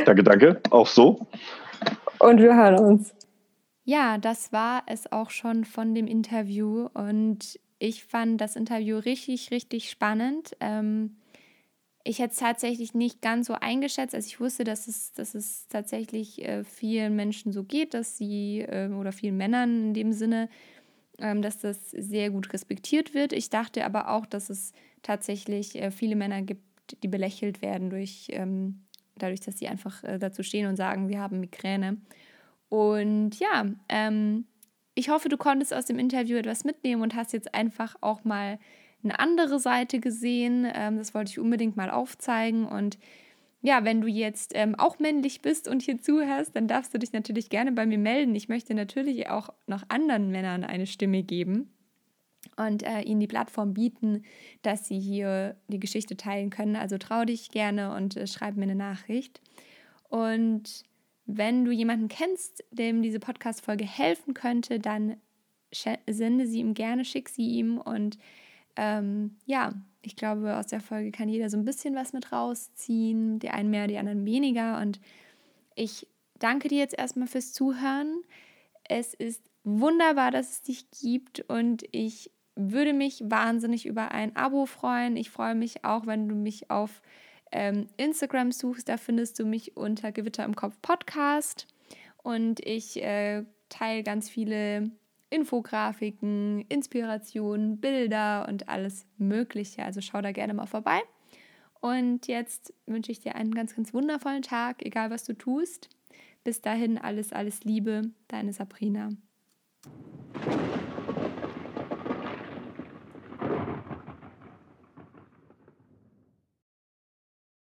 Danke, 0.07 0.23
danke. 0.23 0.61
Auch 0.71 0.87
so. 0.87 1.27
Und 2.19 2.41
wir 2.41 2.55
hören 2.55 2.79
uns. 2.79 3.15
Ja, 3.91 4.19
das 4.19 4.53
war 4.53 4.83
es 4.87 5.11
auch 5.13 5.31
schon 5.31 5.65
von 5.65 5.95
dem 5.95 6.07
Interview 6.07 6.89
und 6.93 7.59
ich 7.79 8.05
fand 8.05 8.39
das 8.39 8.55
Interview 8.55 8.99
richtig, 8.99 9.51
richtig 9.51 9.89
spannend. 9.89 10.55
Ähm, 10.61 11.17
ich 12.05 12.19
hätte 12.21 12.33
es 12.35 12.39
tatsächlich 12.41 12.95
nicht 12.95 13.23
ganz 13.23 13.47
so 13.49 13.55
eingeschätzt. 13.55 14.15
Also 14.15 14.27
ich 14.27 14.41
wusste, 14.41 14.65
dass 14.65 14.89
es, 14.89 15.13
dass 15.15 15.35
es 15.35 15.69
tatsächlich 15.69 16.45
äh, 16.47 16.65
vielen 16.65 17.17
Menschen 17.17 17.53
so 17.53 17.65
geht, 17.65 17.95
dass 17.95 18.19
sie, 18.19 18.61
äh, 18.61 18.91
oder 18.91 19.13
vielen 19.13 19.39
Männern 19.39 19.89
in 19.89 19.95
dem 19.95 20.13
Sinne, 20.13 20.51
ähm, 21.19 21.43
dass 21.43 21.59
das 21.61 21.91
sehr 21.91 22.31
gut 22.31 22.53
respektiert 22.53 23.15
wird. 23.15 23.33
Ich 23.33 23.51
dachte 23.51 23.85
aber 23.87 24.11
auch, 24.11 24.27
dass 24.27 24.51
es 24.51 24.73
tatsächlich 25.03 25.77
äh, 25.77 25.91
viele 25.91 26.17
Männer 26.17 26.43
gibt, 26.43 26.63
die 27.03 27.09
belächelt 27.09 27.63
werden 27.63 27.91
durch, 27.91 28.29
ähm, 28.31 28.85
dadurch, 29.17 29.41
dass 29.41 29.59
sie 29.59 29.69
einfach 29.69 30.05
äh, 30.05 30.19
dazu 30.19 30.43
stehen 30.43 30.67
und 30.69 30.77
sagen, 30.77 31.09
wir 31.09 31.21
haben 31.21 31.41
Migräne. 31.41 31.99
Und 32.69 33.39
ja, 33.39 33.67
ähm, 33.89 34.47
ich 34.95 35.09
hoffe, 35.09 35.29
du 35.29 35.37
konntest 35.37 35.73
aus 35.73 35.87
dem 35.87 35.99
Interview 35.99 36.37
etwas 36.37 36.65
mitnehmen 36.65 37.03
und 37.03 37.15
hast 37.15 37.33
jetzt 37.33 37.55
einfach 37.55 37.97
auch 38.01 38.25
mal 38.25 38.59
eine 39.03 39.19
andere 39.19 39.59
Seite 39.59 40.01
gesehen. 40.01 40.67
Ähm, 40.75 40.99
das 40.99 41.15
wollte 41.15 41.31
ich 41.31 41.39
unbedingt 41.39 41.77
mal 41.77 41.91
aufzeigen. 41.91 42.67
Und 42.67 42.99
ja, 43.63 43.85
wenn 43.85 44.01
du 44.01 44.09
jetzt 44.09 44.53
ähm, 44.55 44.75
auch 44.77 44.99
männlich 44.99 45.41
bist 45.41 45.69
und 45.69 45.83
hier 45.83 46.01
zuhörst, 46.01 46.55
dann 46.55 46.69
darfst 46.69 46.95
du 46.95 46.99
dich 46.99 47.13
natürlich 47.13 47.49
gerne 47.49 47.73
bei 47.73 47.87
mir 47.87 47.99
melden. 47.99 48.35
Ich 48.35 48.49
möchte 48.49 48.75
natürlich 48.75 49.29
auch 49.31 49.51
noch 49.67 49.83
anderen 49.89 50.31
Männern 50.31 50.65
eine 50.65 50.87
Stimme 50.87 51.23
geben 51.23 51.71
und 52.57 52.83
äh, 52.83 53.01
ihnen 53.03 53.21
die 53.21 53.27
Plattform 53.27 53.75
bieten, 53.75 54.25
dass 54.63 54.87
sie 54.87 54.99
hier 54.99 55.57
die 55.69 55.81
Geschichte 55.81 56.17
teilen 56.17 56.51
können. 56.51 56.77
Also 56.77 56.99
trau 56.99 57.25
dich 57.25 57.51
gerne 57.51 57.95
und 57.95 58.17
äh, 58.17 58.27
schreib 58.27 58.57
mir 58.57 58.65
eine 58.65 58.75
Nachricht. 58.75 59.41
Und 60.09 60.85
wenn 61.31 61.67
du 61.67 61.71
jemanden 61.71 62.09
kennst, 62.09 62.65
dem 62.71 63.03
diese 63.03 63.21
Podcast-Folge 63.21 63.85
helfen 63.85 64.33
könnte, 64.33 64.81
dann 64.81 65.19
sende 66.07 66.47
sie 66.47 66.61
ihm 66.61 66.73
gerne, 66.73 67.05
schick 67.05 67.29
sie 67.29 67.47
ihm. 67.47 67.77
Und 67.77 68.19
ähm, 68.77 69.37
ja, 69.45 69.75
ich 70.01 70.17
glaube, 70.17 70.57
aus 70.57 70.69
der 70.69 70.81
Folge 70.81 71.11
kann 71.11 71.29
jeder 71.29 71.51
so 71.51 71.59
ein 71.59 71.67
bisschen 71.67 71.95
was 71.95 72.15
mit 72.15 72.33
rausziehen. 72.33 73.41
Die 73.41 73.51
einen 73.51 73.69
mehr, 73.69 73.89
die 73.89 73.99
anderen 73.99 74.25
weniger. 74.25 74.81
Und 74.81 75.01
ich 75.75 76.07
danke 76.39 76.69
dir 76.69 76.79
jetzt 76.79 76.97
erstmal 76.97 77.29
fürs 77.29 77.53
Zuhören. 77.53 78.23
Es 78.85 79.13
ist 79.13 79.43
wunderbar, 79.65 80.31
dass 80.31 80.51
es 80.51 80.63
dich 80.63 80.91
gibt 80.91 81.41
und 81.41 81.85
ich 81.93 82.31
würde 82.57 82.95
mich 82.95 83.23
wahnsinnig 83.27 83.85
über 83.85 84.13
ein 84.13 84.35
Abo 84.35 84.65
freuen. 84.65 85.19
Ich 85.19 85.29
freue 85.29 85.55
mich 85.55 85.85
auch, 85.85 86.07
wenn 86.07 86.27
du 86.27 86.35
mich 86.35 86.71
auf 86.71 87.03
ähm, 87.53 87.89
Instagram 87.97 88.53
suchst, 88.53 88.89
da 88.89 88.97
findest 88.97 89.39
du 89.39 89.45
mich 89.45 89.77
unter 89.77 90.13
Gewitter 90.13 90.45
im 90.45 90.55
Kopf 90.55 90.77
Podcast. 90.83 91.67
Und 92.23 92.61
ich 92.61 93.03
äh, 93.03 93.45
teile 93.69 94.03
ganz 94.03 94.29
viele 94.29 94.91
Infografiken, 95.31 96.63
Inspirationen, 96.69 97.81
Bilder 97.81 98.47
und 98.49 98.69
alles 98.69 99.07
Mögliche. 99.19 99.85
Also 99.85 100.01
schau 100.01 100.21
da 100.21 100.33
gerne 100.33 100.55
mal 100.55 100.67
vorbei. 100.67 101.01
Und 101.81 102.27
jetzt 102.27 102.75
wünsche 102.87 103.13
ich 103.13 103.21
dir 103.21 103.35
einen 103.35 103.55
ganz, 103.55 103.77
ganz 103.77 103.95
wundervollen 103.95 104.43
Tag, 104.43 104.85
egal 104.85 105.11
was 105.11 105.25
du 105.25 105.35
tust. 105.35 105.89
Bis 106.45 106.61
dahin 106.61 106.99
alles, 106.99 107.33
alles 107.33 107.65
Liebe, 107.65 108.11
deine 108.27 108.53
Sabrina. 108.53 109.11